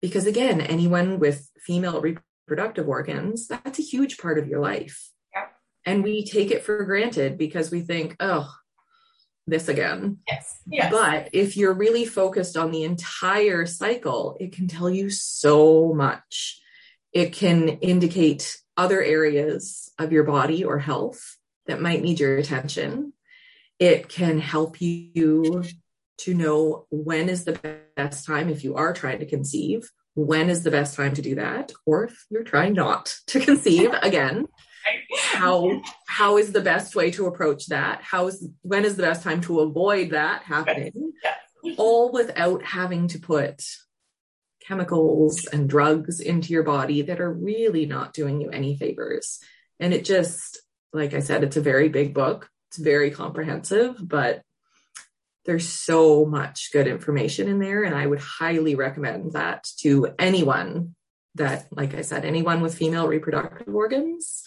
because 0.00 0.26
again 0.26 0.60
anyone 0.60 1.18
with 1.20 1.48
female 1.60 2.00
reproductive 2.00 2.88
organs 2.88 3.46
that's 3.46 3.78
a 3.78 3.82
huge 3.82 4.18
part 4.18 4.38
of 4.38 4.48
your 4.48 4.60
life. 4.60 5.10
Yeah. 5.34 5.46
and 5.84 6.02
we 6.02 6.24
take 6.24 6.50
it 6.50 6.64
for 6.64 6.82
granted 6.84 7.36
because 7.36 7.70
we 7.70 7.82
think 7.82 8.16
oh 8.18 8.50
this 9.46 9.68
again. 9.68 10.18
Yes. 10.28 10.58
yes. 10.66 10.92
But 10.92 11.30
if 11.32 11.56
you're 11.56 11.72
really 11.72 12.04
focused 12.04 12.56
on 12.56 12.70
the 12.70 12.84
entire 12.84 13.66
cycle 13.66 14.36
it 14.40 14.52
can 14.52 14.68
tell 14.68 14.88
you 14.90 15.10
so 15.10 15.92
much. 15.92 16.62
It 17.12 17.32
can 17.32 17.68
indicate 17.68 18.58
other 18.76 19.02
areas 19.02 19.90
of 19.98 20.12
your 20.12 20.24
body 20.24 20.64
or 20.64 20.78
health 20.78 21.37
that 21.68 21.80
might 21.80 22.02
need 22.02 22.18
your 22.18 22.36
attention. 22.36 23.12
It 23.78 24.08
can 24.08 24.40
help 24.40 24.80
you 24.80 25.64
to 26.18 26.34
know 26.34 26.86
when 26.90 27.28
is 27.28 27.44
the 27.44 27.80
best 27.96 28.26
time 28.26 28.48
if 28.48 28.64
you 28.64 28.74
are 28.74 28.92
trying 28.92 29.20
to 29.20 29.26
conceive, 29.26 29.88
when 30.14 30.50
is 30.50 30.64
the 30.64 30.70
best 30.70 30.96
time 30.96 31.14
to 31.14 31.22
do 31.22 31.36
that, 31.36 31.70
or 31.86 32.04
if 32.04 32.26
you're 32.28 32.42
trying 32.42 32.72
not 32.72 33.14
to 33.28 33.40
conceive 33.48 33.90
again. 34.02 34.46
How 35.18 35.82
how 36.06 36.38
is 36.38 36.52
the 36.52 36.62
best 36.62 36.96
way 36.96 37.10
to 37.12 37.26
approach 37.26 37.66
that? 37.66 38.00
How 38.02 38.26
is 38.28 38.48
when 38.62 38.84
is 38.84 38.96
the 38.96 39.02
best 39.02 39.22
time 39.22 39.42
to 39.42 39.60
avoid 39.60 40.10
that 40.10 40.42
happening? 40.42 41.12
All 41.76 42.10
without 42.10 42.62
having 42.62 43.08
to 43.08 43.18
put 43.18 43.62
chemicals 44.62 45.46
and 45.46 45.68
drugs 45.68 46.20
into 46.20 46.52
your 46.52 46.62
body 46.62 47.02
that 47.02 47.20
are 47.20 47.32
really 47.32 47.86
not 47.86 48.12
doing 48.14 48.40
you 48.40 48.50
any 48.50 48.76
favors. 48.76 49.40
And 49.80 49.92
it 49.92 50.04
just 50.04 50.60
like 50.92 51.14
I 51.14 51.20
said, 51.20 51.44
it's 51.44 51.56
a 51.56 51.62
very 51.62 51.88
big 51.88 52.14
book. 52.14 52.50
It's 52.70 52.78
very 52.78 53.10
comprehensive, 53.10 53.96
but 54.00 54.42
there's 55.44 55.68
so 55.68 56.26
much 56.26 56.70
good 56.72 56.86
information 56.86 57.48
in 57.48 57.58
there. 57.58 57.82
And 57.82 57.94
I 57.94 58.06
would 58.06 58.20
highly 58.20 58.74
recommend 58.74 59.32
that 59.32 59.66
to 59.78 60.14
anyone 60.18 60.94
that, 61.36 61.66
like 61.70 61.94
I 61.94 62.02
said, 62.02 62.24
anyone 62.24 62.60
with 62.60 62.74
female 62.74 63.08
reproductive 63.08 63.74
organs 63.74 64.44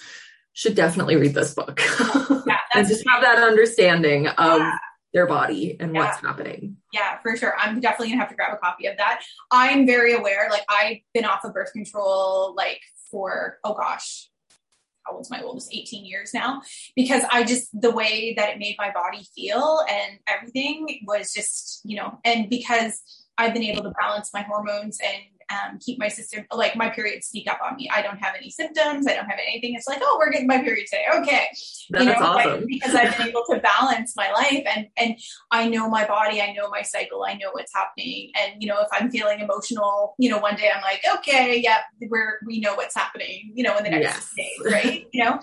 should 0.53 0.75
definitely 0.75 1.15
read 1.15 1.33
this 1.33 1.53
book 1.53 1.81
yeah, 2.45 2.57
and 2.75 2.87
just 2.87 3.03
have 3.07 3.21
that 3.21 3.39
understanding 3.39 4.27
of 4.27 4.59
yeah. 4.59 4.77
their 5.13 5.25
body 5.25 5.77
and 5.79 5.95
yeah. 5.95 6.01
what's 6.01 6.19
happening. 6.19 6.77
Yeah, 6.93 7.19
for 7.19 7.35
sure. 7.37 7.55
I'm 7.57 7.79
definitely 7.79 8.09
gonna 8.09 8.21
have 8.21 8.29
to 8.29 8.35
grab 8.35 8.53
a 8.53 8.57
copy 8.57 8.87
of 8.87 8.97
that. 8.97 9.23
I'm 9.49 9.87
very 9.87 10.13
aware, 10.13 10.49
like 10.51 10.65
I've 10.69 10.97
been 11.13 11.25
off 11.25 11.45
of 11.45 11.53
birth 11.53 11.71
control 11.71 12.53
like 12.55 12.81
for 13.09 13.57
oh 13.63 13.73
gosh, 13.73 14.29
how 15.05 15.15
old's 15.15 15.29
my 15.29 15.41
oldest? 15.41 15.73
18 15.73 16.05
years 16.05 16.33
now. 16.33 16.61
Because 16.95 17.23
i 17.31 17.43
just 17.43 17.69
the 17.79 17.91
way 17.91 18.33
that 18.37 18.49
it 18.49 18.59
made 18.59 18.75
my 18.77 18.91
body 18.91 19.25
feel 19.35 19.83
and 19.89 20.19
everything 20.27 21.01
was 21.05 21.33
just 21.33 21.81
you 21.83 21.95
know 21.95 22.19
and 22.23 22.49
because 22.49 23.01
i've 23.37 23.53
been 23.53 23.63
able 23.63 23.83
to 23.83 23.93
balance 23.99 24.29
my 24.33 24.41
hormones 24.41 24.97
and 25.03 25.23
um, 25.51 25.79
keep 25.79 25.99
my 25.99 26.07
system 26.07 26.45
like 26.51 26.75
my 26.75 26.89
periods 26.89 27.27
sneak 27.27 27.49
up 27.49 27.59
on 27.63 27.75
me. 27.75 27.89
I 27.93 28.01
don't 28.01 28.17
have 28.17 28.35
any 28.35 28.49
symptoms. 28.49 29.07
I 29.07 29.15
don't 29.15 29.25
have 29.25 29.39
anything. 29.47 29.75
It's 29.75 29.87
like, 29.87 29.99
oh, 30.01 30.17
we're 30.19 30.31
getting 30.31 30.47
my 30.47 30.59
period 30.59 30.87
today. 30.89 31.05
Okay, 31.15 31.47
That's 31.89 32.05
you 32.05 32.11
know, 32.11 32.15
awesome. 32.19 32.51
like, 32.61 32.67
because 32.67 32.95
I've 32.95 33.17
been 33.17 33.29
able 33.29 33.43
to 33.49 33.59
balance 33.59 34.15
my 34.15 34.31
life 34.31 34.63
and 34.75 34.87
and 34.97 35.15
I 35.51 35.67
know 35.67 35.89
my 35.89 36.05
body. 36.05 36.41
I 36.41 36.53
know 36.53 36.69
my 36.69 36.81
cycle. 36.81 37.23
I 37.23 37.33
know 37.33 37.49
what's 37.51 37.73
happening. 37.73 38.31
And 38.39 38.61
you 38.61 38.67
know, 38.67 38.79
if 38.81 38.87
I'm 38.91 39.09
feeling 39.09 39.39
emotional, 39.39 40.15
you 40.17 40.29
know, 40.29 40.39
one 40.39 40.55
day 40.55 40.69
I'm 40.73 40.81
like, 40.81 41.01
okay, 41.17 41.59
yeah, 41.59 41.79
we're 42.09 42.39
we 42.45 42.59
know 42.59 42.75
what's 42.75 42.95
happening. 42.95 43.51
You 43.53 43.63
know, 43.63 43.77
in 43.77 43.83
the 43.83 43.89
next 43.89 44.03
yes. 44.03 44.33
days, 44.37 44.73
right? 44.73 45.07
you 45.11 45.23
know, 45.23 45.39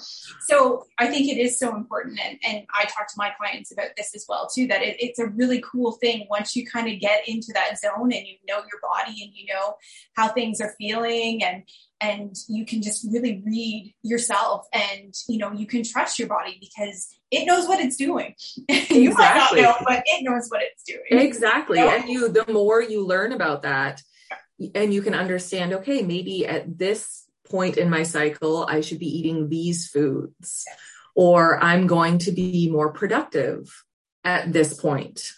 so 0.47 0.87
I 0.99 1.07
think 1.07 1.29
it 1.29 1.39
is 1.39 1.59
so 1.59 1.75
important. 1.75 2.19
And 2.23 2.39
and 2.47 2.67
I 2.75 2.85
talk 2.85 3.09
to 3.09 3.15
my 3.17 3.31
clients 3.39 3.73
about 3.73 3.89
this 3.97 4.15
as 4.15 4.25
well 4.29 4.49
too. 4.53 4.67
That 4.67 4.83
it, 4.83 4.97
it's 4.99 5.19
a 5.19 5.27
really 5.27 5.63
cool 5.65 5.93
thing 5.93 6.27
once 6.31 6.57
you 6.57 6.67
kind 6.67 6.89
of 6.89 6.99
get 7.01 7.29
into 7.29 7.53
that 7.55 7.79
zone 7.79 8.13
and 8.13 8.27
you 8.27 8.37
know 8.47 8.59
your 8.59 8.81
body 8.83 9.23
and 9.23 9.33
you 9.35 9.47
know 9.53 9.75
how 10.15 10.29
things 10.29 10.61
are 10.61 10.75
feeling 10.79 11.43
and 11.43 11.63
and 12.01 12.37
you 12.49 12.65
can 12.65 12.81
just 12.81 13.07
really 13.11 13.43
read 13.45 13.95
yourself 14.03 14.67
and 14.73 15.15
you 15.29 15.39
know 15.39 15.53
you 15.53 15.67
can 15.67 15.83
trust 15.83 16.19
your 16.19 16.29
body 16.29 16.59
because 16.61 17.09
it 17.31 17.45
knows 17.45 17.69
what 17.69 17.81
it's 17.81 17.97
doing. 17.97 18.35
Exactly. 18.69 19.01
you 19.03 19.13
might 19.15 19.35
not 19.35 19.57
know 19.57 19.75
but 19.85 20.03
it 20.07 20.23
knows 20.23 20.49
what 20.49 20.63
it's 20.63 20.83
doing. 20.85 21.23
Exactly. 21.23 21.79
You 21.79 21.85
know? 21.85 21.91
and 21.91 22.09
you 22.09 22.29
the 22.29 22.53
more 22.53 22.83
you 22.83 23.05
learn 23.05 23.33
about 23.33 23.63
that 23.63 24.03
and 24.75 24.93
you 24.93 25.03
can 25.03 25.15
understand 25.15 25.73
okay 25.73 26.03
maybe 26.03 26.47
at 26.47 26.79
this 26.79 27.27
point 27.49 27.77
in 27.77 27.89
my 27.89 28.03
cycle 28.03 28.67
i 28.67 28.81
should 28.81 28.99
be 28.99 29.19
eating 29.19 29.49
these 29.49 29.89
foods 29.89 30.65
or 31.15 31.63
i'm 31.63 31.87
going 31.87 32.19
to 32.19 32.33
be 32.33 32.71
more 32.71 32.93
productive 32.93 33.85
at 34.25 34.53
this 34.53 34.75
point 34.75 35.33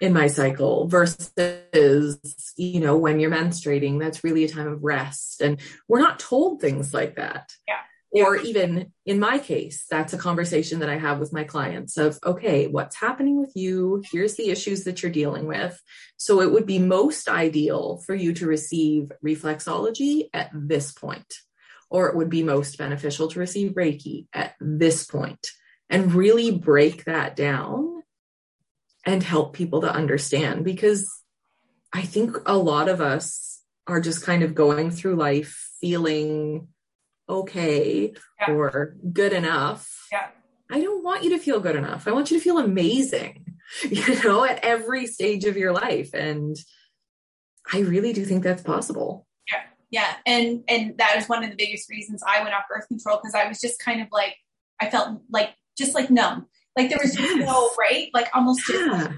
in 0.00 0.12
my 0.12 0.26
cycle 0.26 0.88
versus, 0.88 2.20
you 2.56 2.80
know, 2.80 2.96
when 2.96 3.20
you're 3.20 3.30
menstruating, 3.30 3.98
that's 3.98 4.24
really 4.24 4.44
a 4.44 4.48
time 4.48 4.68
of 4.68 4.82
rest. 4.82 5.40
And 5.40 5.60
we're 5.88 6.00
not 6.00 6.18
told 6.18 6.60
things 6.60 6.92
like 6.92 7.16
that. 7.16 7.52
Yeah. 7.66 7.78
Or 8.14 8.36
even 8.36 8.92
in 9.06 9.18
my 9.18 9.38
case, 9.38 9.86
that's 9.90 10.12
a 10.12 10.18
conversation 10.18 10.80
that 10.80 10.90
I 10.90 10.98
have 10.98 11.18
with 11.18 11.32
my 11.32 11.44
clients 11.44 11.96
of, 11.96 12.18
okay, 12.26 12.66
what's 12.66 12.96
happening 12.96 13.40
with 13.40 13.52
you? 13.54 14.02
Here's 14.12 14.34
the 14.34 14.50
issues 14.50 14.84
that 14.84 15.02
you're 15.02 15.10
dealing 15.10 15.46
with. 15.46 15.80
So 16.18 16.42
it 16.42 16.52
would 16.52 16.66
be 16.66 16.78
most 16.78 17.26
ideal 17.26 18.02
for 18.04 18.14
you 18.14 18.34
to 18.34 18.46
receive 18.46 19.10
reflexology 19.24 20.28
at 20.34 20.50
this 20.52 20.92
point, 20.92 21.32
or 21.88 22.08
it 22.08 22.16
would 22.16 22.28
be 22.28 22.42
most 22.42 22.76
beneficial 22.76 23.28
to 23.28 23.40
receive 23.40 23.72
Reiki 23.72 24.26
at 24.34 24.56
this 24.60 25.04
point 25.06 25.48
and 25.88 26.12
really 26.12 26.50
break 26.50 27.04
that 27.04 27.34
down 27.34 27.91
and 29.04 29.22
help 29.22 29.52
people 29.52 29.80
to 29.82 29.92
understand 29.92 30.64
because 30.64 31.10
I 31.92 32.02
think 32.02 32.36
a 32.46 32.56
lot 32.56 32.88
of 32.88 33.00
us 33.00 33.60
are 33.86 34.00
just 34.00 34.24
kind 34.24 34.42
of 34.42 34.54
going 34.54 34.90
through 34.90 35.16
life 35.16 35.70
feeling 35.80 36.68
okay 37.28 38.14
yeah. 38.40 38.52
or 38.52 38.96
good 39.12 39.32
enough. 39.32 40.06
Yeah. 40.10 40.28
I 40.70 40.80
don't 40.80 41.04
want 41.04 41.24
you 41.24 41.30
to 41.30 41.38
feel 41.38 41.60
good 41.60 41.76
enough. 41.76 42.06
I 42.06 42.12
want 42.12 42.30
you 42.30 42.38
to 42.38 42.42
feel 42.42 42.58
amazing, 42.58 43.44
you 43.88 44.22
know, 44.22 44.44
at 44.44 44.64
every 44.64 45.06
stage 45.06 45.44
of 45.44 45.56
your 45.56 45.72
life. 45.72 46.14
And 46.14 46.56
I 47.72 47.80
really 47.80 48.12
do 48.12 48.24
think 48.24 48.42
that's 48.42 48.62
possible. 48.62 49.26
Yeah. 49.50 49.62
Yeah. 49.90 50.16
And 50.26 50.64
and 50.68 50.98
that 50.98 51.16
is 51.16 51.28
one 51.28 51.44
of 51.44 51.50
the 51.50 51.56
biggest 51.56 51.90
reasons 51.90 52.22
I 52.26 52.42
went 52.42 52.54
off 52.54 52.64
birth 52.68 52.88
control 52.88 53.18
because 53.20 53.34
I 53.34 53.48
was 53.48 53.60
just 53.60 53.80
kind 53.80 54.00
of 54.00 54.08
like 54.10 54.36
I 54.80 54.90
felt 54.90 55.20
like 55.30 55.50
just 55.76 55.94
like 55.94 56.10
numb. 56.10 56.46
Like 56.76 56.88
there 56.88 56.98
was 57.02 57.14
just 57.14 57.36
no 57.36 57.70
right, 57.78 58.08
like 58.14 58.28
almost 58.34 58.62
yeah. 58.68 59.16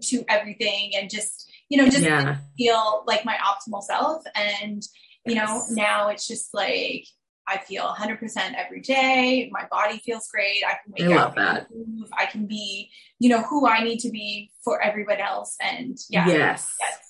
to 0.00 0.24
everything 0.28 0.92
and 0.96 1.08
just 1.08 1.50
you 1.68 1.78
know 1.78 1.84
just 1.84 2.02
yeah. 2.02 2.38
feel 2.56 3.04
like 3.06 3.24
my 3.24 3.36
optimal 3.36 3.82
self. 3.82 4.24
And 4.34 4.82
you 5.26 5.34
know 5.34 5.62
now 5.70 6.08
it's 6.08 6.26
just 6.26 6.52
like 6.54 7.06
I 7.50 7.56
feel 7.56 7.84
100% 7.84 8.20
every 8.58 8.80
day. 8.82 9.48
My 9.50 9.66
body 9.70 10.02
feels 10.04 10.28
great. 10.28 10.62
I 10.66 10.76
can 10.84 10.92
wake 10.98 11.16
I 11.16 11.22
up, 11.22 11.34
that. 11.36 11.68
move. 11.74 12.10
I 12.12 12.26
can 12.26 12.46
be, 12.46 12.90
you 13.18 13.30
know, 13.30 13.40
who 13.40 13.66
I 13.66 13.82
need 13.82 14.00
to 14.00 14.10
be 14.10 14.50
for 14.62 14.82
everyone 14.82 15.16
else. 15.16 15.56
And 15.58 15.96
yeah, 16.10 16.26
yes, 16.26 16.68
yes 16.78 17.07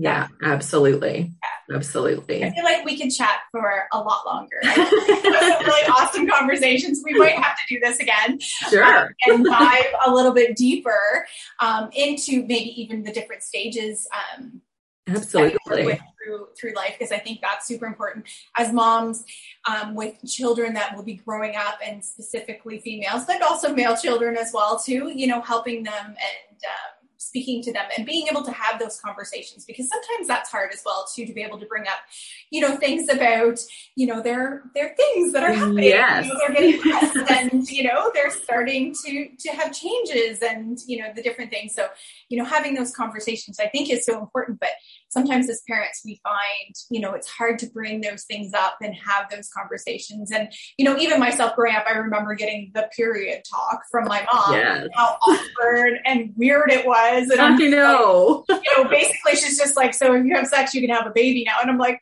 yeah, 0.00 0.28
absolutely. 0.42 1.32
Yeah. 1.42 1.76
Absolutely. 1.76 2.44
I 2.44 2.50
feel 2.50 2.64
like 2.64 2.84
we 2.84 2.98
could 2.98 3.10
chat 3.10 3.42
for 3.52 3.84
a 3.92 3.98
lot 4.00 4.26
longer. 4.26 4.56
really 4.64 5.88
awesome 5.88 6.26
conversations. 6.26 7.00
We 7.04 7.14
might 7.14 7.36
have 7.36 7.56
to 7.56 7.62
do 7.68 7.78
this 7.80 8.00
again. 8.00 8.40
Sure. 8.40 8.84
Um, 8.84 9.14
and 9.26 9.44
dive 9.44 9.86
a 10.04 10.12
little 10.12 10.32
bit 10.32 10.56
deeper 10.56 11.26
um, 11.60 11.90
into 11.94 12.42
maybe 12.42 12.82
even 12.82 13.04
the 13.04 13.12
different 13.12 13.42
stages. 13.42 14.08
Um, 14.12 14.62
Absolutely. 15.06 16.00
Through, 16.24 16.48
through 16.58 16.74
life, 16.74 16.96
because 16.98 17.12
I 17.12 17.18
think 17.18 17.40
that's 17.40 17.66
super 17.66 17.86
important 17.86 18.26
as 18.56 18.72
moms 18.72 19.24
um, 19.68 19.94
with 19.94 20.14
children 20.26 20.74
that 20.74 20.94
will 20.94 21.02
be 21.02 21.14
growing 21.14 21.56
up, 21.56 21.78
and 21.84 22.04
specifically 22.04 22.78
females, 22.78 23.24
but 23.26 23.42
also 23.42 23.74
male 23.74 23.96
children 23.96 24.36
as 24.36 24.50
well 24.52 24.78
too. 24.78 25.10
You 25.12 25.26
know, 25.26 25.40
helping 25.40 25.82
them 25.82 26.06
and 26.06 26.16
um, 26.64 26.99
speaking 27.30 27.62
to 27.62 27.72
them 27.72 27.84
and 27.96 28.04
being 28.04 28.26
able 28.28 28.42
to 28.42 28.50
have 28.50 28.80
those 28.80 28.98
conversations 29.00 29.64
because 29.64 29.88
sometimes 29.88 30.26
that's 30.26 30.50
hard 30.50 30.72
as 30.74 30.82
well 30.84 31.06
too 31.14 31.24
to 31.24 31.32
be 31.32 31.42
able 31.42 31.60
to 31.60 31.66
bring 31.66 31.84
up 31.84 32.00
you 32.50 32.60
know 32.60 32.74
things 32.74 33.08
about 33.08 33.56
you 33.94 34.04
know 34.04 34.20
their 34.20 34.64
their 34.74 34.96
things 34.96 35.32
that 35.32 35.44
are 35.44 35.52
happening 35.52 35.84
yes. 35.84 36.26
you 36.26 36.32
know, 36.32 36.40
they're 36.40 36.56
getting 36.56 36.80
pressed 36.80 37.30
and 37.30 37.68
you 37.70 37.84
know 37.84 38.10
they're 38.12 38.32
starting 38.32 38.92
to 39.04 39.28
to 39.38 39.50
have 39.50 39.72
changes 39.72 40.40
and 40.40 40.80
you 40.88 40.98
know 40.98 41.06
the 41.14 41.22
different 41.22 41.52
things 41.52 41.72
so 41.72 41.86
you 42.30 42.38
know 42.38 42.44
having 42.44 42.74
those 42.74 42.92
conversations 42.92 43.58
i 43.60 43.66
think 43.66 43.90
is 43.90 44.06
so 44.06 44.18
important 44.18 44.58
but 44.58 44.70
sometimes 45.08 45.50
as 45.50 45.60
parents 45.68 46.00
we 46.04 46.18
find 46.22 46.74
you 46.88 47.00
know 47.00 47.12
it's 47.12 47.28
hard 47.28 47.58
to 47.58 47.66
bring 47.66 48.00
those 48.00 48.24
things 48.24 48.52
up 48.54 48.76
and 48.80 48.94
have 48.94 49.28
those 49.30 49.50
conversations 49.50 50.30
and 50.30 50.50
you 50.78 50.84
know 50.84 50.96
even 50.96 51.20
myself 51.20 51.54
growing 51.54 51.74
up 51.74 51.84
i 51.86 51.92
remember 51.92 52.34
getting 52.34 52.70
the 52.74 52.88
period 52.96 53.42
talk 53.50 53.82
from 53.90 54.06
my 54.06 54.24
mom 54.32 54.54
yes. 54.54 54.88
how 54.94 55.18
awkward 55.26 55.98
and 56.06 56.32
weird 56.36 56.70
it 56.70 56.86
was 56.86 57.28
and 57.28 57.40
I'm 57.40 57.58
you 57.60 57.70
know 57.70 58.44
like, 58.48 58.62
you 58.64 58.82
know 58.82 58.88
basically 58.88 59.36
she's 59.36 59.58
just 59.58 59.76
like 59.76 59.92
so 59.92 60.14
if 60.14 60.24
you 60.24 60.34
have 60.34 60.46
sex 60.46 60.72
you 60.72 60.80
can 60.80 60.90
have 60.90 61.06
a 61.06 61.12
baby 61.14 61.44
now 61.44 61.56
and 61.60 61.68
oh, 61.68 61.72
i'm 61.72 61.78
like 61.78 62.00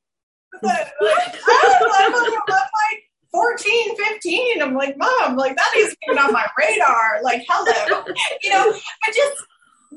I'm 0.63 2.13
like 2.13 3.09
14, 3.31 3.97
15. 3.97 4.63
I'm 4.63 4.75
like, 4.75 4.97
mom, 4.97 5.37
like 5.37 5.55
that 5.55 5.71
isn't 5.77 5.99
even 6.09 6.19
on 6.19 6.33
my 6.33 6.47
radar. 6.59 7.23
Like, 7.23 7.45
hello. 7.49 8.05
You 8.43 8.51
know, 8.51 8.73
but 8.73 9.15
just 9.15 9.45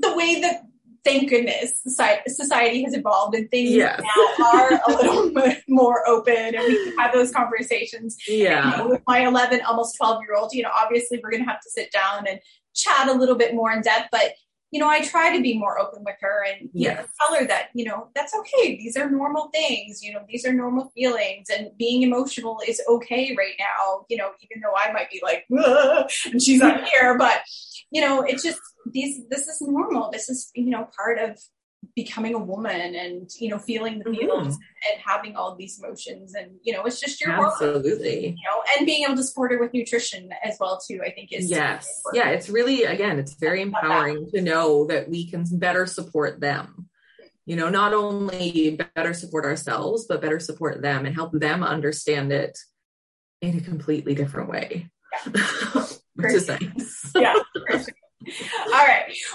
the 0.01 0.15
way 0.15 0.41
that 0.41 0.63
thank 1.03 1.29
goodness 1.29 1.81
society 1.83 2.83
has 2.83 2.93
evolved 2.93 3.35
and 3.35 3.49
things 3.49 3.71
yes. 3.71 3.99
now 3.99 4.45
are 4.53 4.79
a 4.87 4.91
little 4.91 5.31
more 5.67 6.07
open 6.07 6.55
and 6.55 6.63
we 6.63 6.83
can 6.83 6.97
have 6.97 7.11
those 7.11 7.31
conversations. 7.31 8.17
Yeah. 8.27 8.71
You 8.71 8.77
know, 8.77 8.89
with 8.89 9.01
my 9.07 9.25
11, 9.25 9.61
almost 9.61 9.97
12 9.97 10.21
year 10.21 10.35
old, 10.35 10.53
you 10.53 10.63
know, 10.63 10.69
obviously 10.77 11.19
we're 11.23 11.31
going 11.31 11.43
to 11.43 11.49
have 11.49 11.61
to 11.61 11.69
sit 11.69 11.91
down 11.91 12.27
and 12.27 12.39
chat 12.75 13.07
a 13.07 13.13
little 13.13 13.35
bit 13.35 13.55
more 13.55 13.71
in 13.71 13.81
depth, 13.81 14.09
but 14.11 14.33
you 14.71 14.79
know, 14.79 14.87
I 14.87 15.01
try 15.01 15.35
to 15.35 15.43
be 15.43 15.57
more 15.57 15.77
open 15.77 16.03
with 16.05 16.15
her 16.21 16.45
and 16.47 16.69
yes. 16.73 16.97
know, 16.97 17.05
tell 17.19 17.39
her 17.39 17.47
that, 17.47 17.69
you 17.73 17.85
know, 17.85 18.07
that's 18.15 18.33
okay. 18.33 18.77
These 18.77 18.95
are 18.95 19.09
normal 19.09 19.49
things, 19.49 20.01
you 20.01 20.13
know, 20.13 20.21
these 20.29 20.45
are 20.45 20.53
normal 20.53 20.91
feelings 20.95 21.47
and 21.49 21.69
being 21.77 22.03
emotional 22.03 22.61
is 22.65 22.81
okay 22.87 23.35
right 23.37 23.55
now, 23.59 24.05
you 24.09 24.15
know, 24.15 24.31
even 24.41 24.61
though 24.61 24.73
I 24.75 24.91
might 24.93 25.11
be 25.11 25.21
like, 25.21 25.45
and 25.49 26.41
she's 26.41 26.59
not 26.59 26.87
here, 26.93 27.17
but 27.17 27.41
you 27.91 28.01
know, 28.01 28.21
it's 28.21 28.43
just 28.43 28.59
these, 28.91 29.21
this 29.29 29.47
is 29.47 29.61
normal. 29.61 30.09
This 30.11 30.29
is, 30.29 30.49
you 30.55 30.69
know, 30.69 30.87
part 30.95 31.19
of 31.19 31.37
becoming 31.95 32.33
a 32.33 32.39
woman 32.39 32.95
and 32.95 33.29
you 33.39 33.49
know 33.49 33.57
feeling 33.57 33.99
the 33.99 34.05
feelings 34.05 34.55
mm-hmm. 34.55 34.91
and 34.91 35.01
having 35.05 35.35
all 35.35 35.55
these 35.55 35.79
emotions 35.79 36.33
and 36.35 36.51
you 36.63 36.73
know 36.73 36.83
it's 36.83 36.99
just 36.99 37.21
your 37.21 37.37
world. 37.37 37.53
Absolutely. 37.53 38.27
You 38.27 38.31
know 38.31 38.63
and 38.77 38.85
being 38.85 39.03
able 39.03 39.15
to 39.15 39.23
support 39.23 39.51
her 39.51 39.59
with 39.59 39.73
nutrition 39.73 40.29
as 40.43 40.57
well 40.59 40.79
too 40.85 41.01
i 41.05 41.11
think 41.11 41.31
is 41.31 41.49
yes. 41.49 42.01
yeah 42.13 42.29
it's 42.29 42.49
really 42.49 42.83
again 42.83 43.19
it's 43.19 43.35
very 43.35 43.61
empowering 43.61 44.29
to 44.33 44.41
know 44.41 44.85
that 44.87 45.09
we 45.09 45.29
can 45.29 45.45
better 45.51 45.85
support 45.85 46.39
them. 46.39 46.87
You 47.45 47.55
know 47.55 47.69
not 47.69 47.93
only 47.93 48.79
better 48.95 49.13
support 49.13 49.45
ourselves 49.45 50.05
but 50.07 50.21
better 50.21 50.39
support 50.39 50.81
them 50.81 51.05
and 51.05 51.15
help 51.15 51.33
them 51.33 51.63
understand 51.63 52.31
it 52.31 52.57
in 53.41 53.57
a 53.57 53.61
completely 53.61 54.15
different 54.15 54.49
way. 54.49 54.89
Which 56.15 56.33
is 56.33 56.47
nice. 56.47 57.11
yeah. 57.15 57.35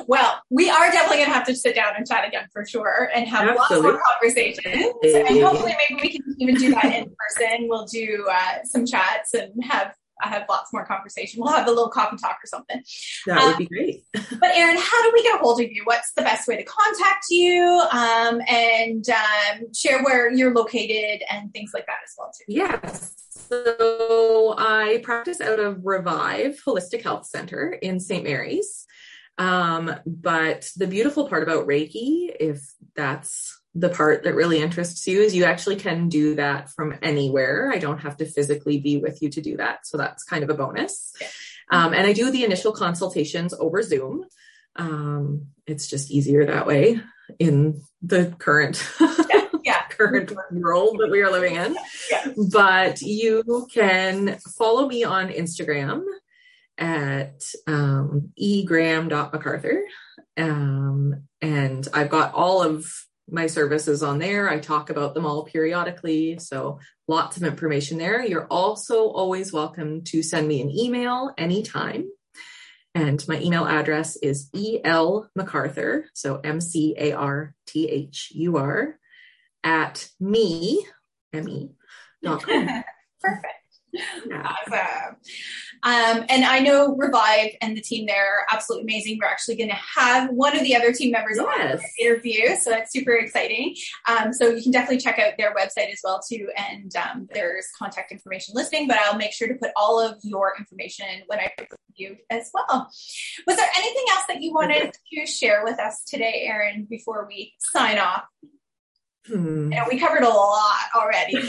Well, 0.07 0.41
we 0.51 0.71
are 0.71 0.91
definitely 0.91 1.19
going 1.19 1.29
to 1.29 1.35
have 1.35 1.47
to 1.47 1.55
sit 1.55 1.75
down 1.75 1.95
and 1.97 2.07
chat 2.07 2.27
again 2.27 2.47
for 2.53 2.67
sure 2.67 3.11
and 3.15 3.29
have 3.29 3.49
Absolutely. 3.49 3.77
lots 3.77 3.83
more 3.83 4.03
conversations. 4.13 4.95
And 5.05 5.43
hopefully, 5.43 5.75
maybe 5.89 6.03
we 6.03 6.13
can 6.13 6.37
even 6.39 6.55
do 6.57 6.71
that 6.75 6.85
in 6.85 7.15
person. 7.19 7.69
We'll 7.69 7.87
do 7.87 8.27
uh, 8.31 8.65
some 8.65 8.87
chats 8.87 9.35
and 9.35 9.53
have 9.65 9.95
I 10.23 10.29
have 10.29 10.45
lots 10.49 10.73
more 10.73 10.87
conversation. 10.87 11.41
We'll 11.43 11.53
have 11.53 11.67
a 11.67 11.71
little 11.71 11.91
coffee 11.91 12.17
talk 12.17 12.39
or 12.43 12.47
something. 12.47 12.83
That 13.27 13.43
would 13.43 13.53
um, 13.53 13.59
be 13.59 13.67
great. 13.67 14.05
but 14.13 14.51
Erin, 14.55 14.77
how 14.79 15.03
do 15.03 15.11
we 15.13 15.23
get 15.23 15.37
a 15.37 15.39
hold 15.39 15.61
of 15.61 15.71
you? 15.71 15.83
What's 15.85 16.13
the 16.13 16.23
best 16.23 16.49
way 16.49 16.57
to 16.57 16.65
contact 16.65 17.27
you? 17.31 17.83
Um, 17.93 18.41
and 18.49 19.05
um, 19.11 19.73
share 19.75 20.03
where 20.03 20.33
you're 20.33 20.55
located 20.55 21.23
and 21.31 21.53
things 21.53 21.73
like 21.75 21.87
that 21.87 21.99
as 22.05 22.15
well 22.17 22.31
too. 22.37 22.45
Yes. 22.49 23.15
So 23.31 24.55
I 24.59 25.01
practice 25.03 25.41
out 25.41 25.61
of 25.61 25.85
Revive 25.85 26.61
Holistic 26.67 27.03
Health 27.03 27.27
Center 27.27 27.73
in 27.73 28.01
St. 28.01 28.25
Marys. 28.25 28.87
Um, 29.39 29.95
but 30.07 30.71
the 30.77 30.87
beautiful 30.87 31.29
part 31.29 31.43
about 31.43 31.67
Reiki, 31.67 32.35
if 32.39 32.63
that's 32.95 33.61
the 33.75 33.91
part 33.91 34.25
that 34.25 34.35
really 34.35 34.63
interests 34.63 35.07
you, 35.07 35.21
is 35.21 35.35
you 35.35 35.45
actually 35.45 35.77
can 35.77 36.09
do 36.09 36.37
that 36.37 36.71
from 36.71 36.95
anywhere. 37.03 37.71
I 37.73 37.79
don't 37.79 37.99
have 37.99 38.17
to 38.19 38.27
physically 38.27 38.79
be 38.79 38.97
with 38.97 39.21
you 39.21 39.29
to 39.31 39.43
do 39.43 39.59
that. 39.59 39.87
So 39.87 39.99
that's 39.99 40.25
kind 40.25 40.43
of 40.43 40.51
a 40.51 40.55
bonus. 40.55 41.13
Um, 41.71 41.93
and 41.93 42.07
I 42.07 42.13
do 42.13 42.31
the 42.31 42.45
initial 42.45 42.73
consultations 42.73 43.53
over 43.53 43.83
Zoom. 43.83 44.25
Um, 44.77 45.47
it's 45.67 45.89
just 45.89 46.11
easier 46.11 46.47
that 46.47 46.67
way 46.67 47.01
in 47.39 47.83
the 48.03 48.35
current 48.39 48.89
yeah, 49.01 49.49
yeah. 49.65 49.83
current 49.91 50.33
world 50.53 50.99
that 51.01 51.11
we 51.11 51.23
are 51.23 51.31
living 51.31 51.57
in. 51.57 51.77
Yeah. 52.11 52.33
But 52.53 53.01
you 53.03 53.67
can 53.73 54.39
follow 54.57 54.87
me 54.87 55.05
on 55.05 55.29
Instagram 55.29 56.05
at 56.79 57.43
um, 57.67 58.33
egraham.mcarthur. 58.41 59.81
Um, 60.37 61.23
and 61.41 61.89
I've 61.95 62.11
got 62.11 62.35
all 62.35 62.63
of 62.63 62.87
my 63.29 63.47
services 63.47 64.03
on 64.03 64.19
there. 64.19 64.49
I 64.49 64.59
talk 64.59 64.91
about 64.91 65.15
them 65.15 65.27
all 65.27 65.45
periodically. 65.45 66.39
So 66.39 66.79
lots 67.09 67.37
of 67.37 67.43
information 67.43 67.99
there. 67.99 68.25
You're 68.25 68.47
also 68.47 69.09
always 69.09 69.53
welcome 69.53 70.05
to 70.05 70.23
send 70.23 70.47
me 70.47 70.61
an 70.61 70.71
email 70.71 71.33
anytime. 71.37 72.09
And 72.95 73.27
my 73.29 73.39
email 73.41 73.67
address 73.67 74.17
is 74.17 74.49
el 74.83 75.29
mcarthur, 75.39 76.05
so 76.15 76.41
M 76.43 76.63
C 76.63 76.95
A 76.97 77.13
R 77.13 77.55
T 77.67 77.91
H 77.91 78.33
U 78.35 78.57
R, 78.57 78.99
at 79.63 80.09
me, 80.19 80.87
M 81.31 81.47
E, 81.47 81.73
dot 82.23 82.43
com. 82.43 82.67
Perfect. 83.21 83.47
Awesome. 84.33 85.17
Um, 85.83 86.25
and 86.29 86.45
I 86.45 86.61
know 86.61 86.97
Revive 86.97 87.51
and 87.61 87.77
the 87.77 87.81
team 87.81 88.07
there 88.07 88.41
are 88.41 88.47
absolutely 88.51 88.85
amazing. 88.93 89.19
We're 89.21 89.29
actually 89.29 89.57
going 89.57 89.71
to 89.71 89.77
have 89.97 90.31
one 90.31 90.57
of 90.57 90.63
the 90.63 90.75
other 90.75 90.93
team 90.93 91.13
members 91.13 91.39
yes. 91.39 91.47
on 91.47 91.79
the 91.79 92.05
interview, 92.05 92.57
so 92.57 92.71
that's 92.71 92.93
super 92.93 93.13
exciting. 93.13 93.75
Um, 94.09 94.33
so 94.33 94.49
you 94.49 94.63
can 94.63 94.73
definitely 94.73 94.99
check 94.99 95.19
out 95.19 95.35
their 95.39 95.55
website 95.55 95.93
as 95.93 96.01
well 96.03 96.21
too, 96.27 96.49
and 96.57 96.95
um, 96.97 97.29
there's 97.33 97.67
contact 97.79 98.13
information 98.13 98.55
listing. 98.55 98.89
But 98.89 98.99
I'll 98.99 99.17
make 99.17 99.33
sure 99.33 99.49
to 99.49 99.55
put 99.55 99.71
all 99.77 100.01
of 100.01 100.19
your 100.23 100.55
information 100.59 101.07
when 101.27 101.39
I 101.41 101.51
put 101.57 101.69
you 101.95 102.17
as 102.31 102.51
well. 102.53 102.91
Was 103.47 103.57
there 103.57 103.69
anything 103.77 104.05
else 104.11 104.25
that 104.29 104.43
you 104.43 104.53
wanted 104.53 104.93
to 105.15 105.27
share 105.27 105.65
with 105.65 105.79
us 105.79 106.03
today, 106.07 106.45
Erin, 106.47 106.87
before 106.89 107.27
we 107.29 107.55
sign 107.59 107.99
off? 107.99 108.25
Hmm. 109.27 109.71
Know, 109.71 109.85
we 109.91 109.99
covered 109.99 110.23
a 110.23 110.29
lot 110.29 110.85
already. 110.95 111.35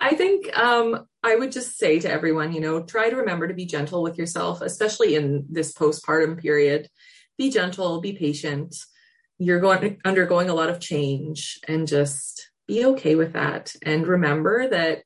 I 0.00 0.14
think 0.16 0.56
um, 0.56 1.06
I 1.22 1.36
would 1.36 1.52
just 1.52 1.78
say 1.78 1.98
to 2.00 2.10
everyone, 2.10 2.52
you 2.52 2.60
know, 2.60 2.82
try 2.82 3.08
to 3.08 3.16
remember 3.16 3.48
to 3.48 3.54
be 3.54 3.64
gentle 3.64 4.02
with 4.02 4.18
yourself, 4.18 4.60
especially 4.60 5.14
in 5.14 5.46
this 5.48 5.72
postpartum 5.72 6.38
period. 6.38 6.88
Be 7.38 7.50
gentle, 7.50 8.00
be 8.00 8.12
patient. 8.12 8.76
You're 9.38 9.60
going 9.60 10.00
undergoing 10.04 10.50
a 10.50 10.54
lot 10.54 10.68
of 10.70 10.80
change 10.80 11.58
and 11.66 11.88
just 11.88 12.50
be 12.66 12.84
okay 12.86 13.14
with 13.14 13.32
that. 13.34 13.74
And 13.82 14.06
remember 14.06 14.68
that 14.68 15.04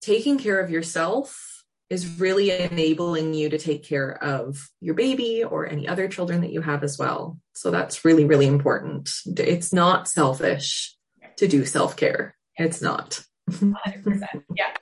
taking 0.00 0.38
care 0.38 0.60
of 0.60 0.70
yourself 0.70 1.49
is 1.90 2.20
really 2.20 2.52
enabling 2.52 3.34
you 3.34 3.50
to 3.50 3.58
take 3.58 3.82
care 3.82 4.12
of 4.22 4.70
your 4.80 4.94
baby 4.94 5.42
or 5.42 5.66
any 5.66 5.88
other 5.88 6.06
children 6.08 6.40
that 6.42 6.52
you 6.52 6.62
have 6.62 6.84
as 6.84 6.96
well. 6.96 7.38
So 7.52 7.72
that's 7.72 8.04
really, 8.04 8.24
really 8.24 8.46
important. 8.46 9.10
It's 9.26 9.72
not 9.72 10.08
selfish 10.08 10.96
to 11.36 11.48
do 11.48 11.66
self 11.66 11.96
care. 11.96 12.36
It's 12.56 12.80
not. 12.80 13.22
100%. 13.50 14.22
Yeah. 14.56 14.72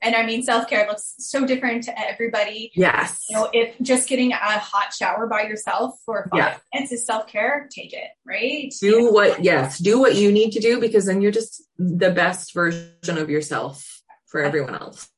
And 0.00 0.14
I 0.14 0.24
mean, 0.26 0.42
self 0.42 0.68
care 0.68 0.86
looks 0.86 1.14
so 1.18 1.46
different 1.46 1.84
to 1.84 1.98
everybody. 1.98 2.72
Yes. 2.74 3.24
You 3.28 3.36
know, 3.36 3.48
if 3.52 3.74
just 3.80 4.08
getting 4.08 4.32
a 4.32 4.36
hot 4.36 4.92
shower 4.92 5.26
by 5.26 5.42
yourself 5.42 5.98
for 6.04 6.28
five 6.30 6.38
yeah. 6.38 6.56
minutes 6.72 6.92
is 6.92 7.06
self 7.06 7.26
care, 7.26 7.68
take 7.70 7.92
it, 7.94 8.08
right? 8.26 8.72
Do 8.80 9.12
what, 9.12 9.42
yes, 9.42 9.78
do 9.78 9.98
what 9.98 10.14
you 10.14 10.30
need 10.30 10.52
to 10.52 10.60
do 10.60 10.78
because 10.78 11.06
then 11.06 11.22
you're 11.22 11.32
just 11.32 11.62
the 11.78 12.10
best 12.10 12.52
version 12.52 13.16
of 13.16 13.30
yourself 13.30 14.02
for 14.26 14.42
everyone 14.42 14.74
else. 14.74 15.08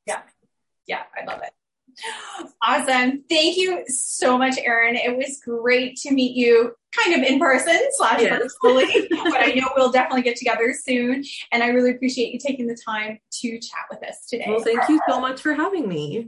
Yeah 0.87 1.03
I 1.17 1.25
love 1.25 1.41
it. 1.43 1.51
Awesome. 2.63 3.25
Thank 3.29 3.57
you 3.57 3.85
so 3.87 4.37
much, 4.37 4.57
Erin. 4.63 4.97
It 4.97 5.17
was 5.17 5.41
great 5.45 5.97
to 5.99 6.13
meet 6.13 6.37
you 6.37 6.75
kind 6.93 7.15
of 7.15 7.29
in 7.29 7.39
person 7.39 7.79
slash 7.93 8.21
yes. 8.21 8.41
virtually, 8.63 9.09
but 9.11 9.41
I 9.43 9.53
know 9.55 9.69
we'll 9.77 9.91
definitely 9.91 10.23
get 10.23 10.37
together 10.37 10.75
soon. 10.75 11.25
And 11.53 11.63
I 11.63 11.69
really 11.69 11.93
appreciate 11.93 12.33
you 12.33 12.39
taking 12.39 12.67
the 12.67 12.77
time 12.77 13.19
to 13.41 13.59
chat 13.61 13.87
with 13.91 14.03
us 14.07 14.27
today. 14.29 14.47
Well, 14.49 14.61
thank 14.61 14.89
you 14.89 15.01
so 15.09 15.21
much 15.21 15.41
for 15.41 15.55
having 15.55 15.89
me. 15.89 16.27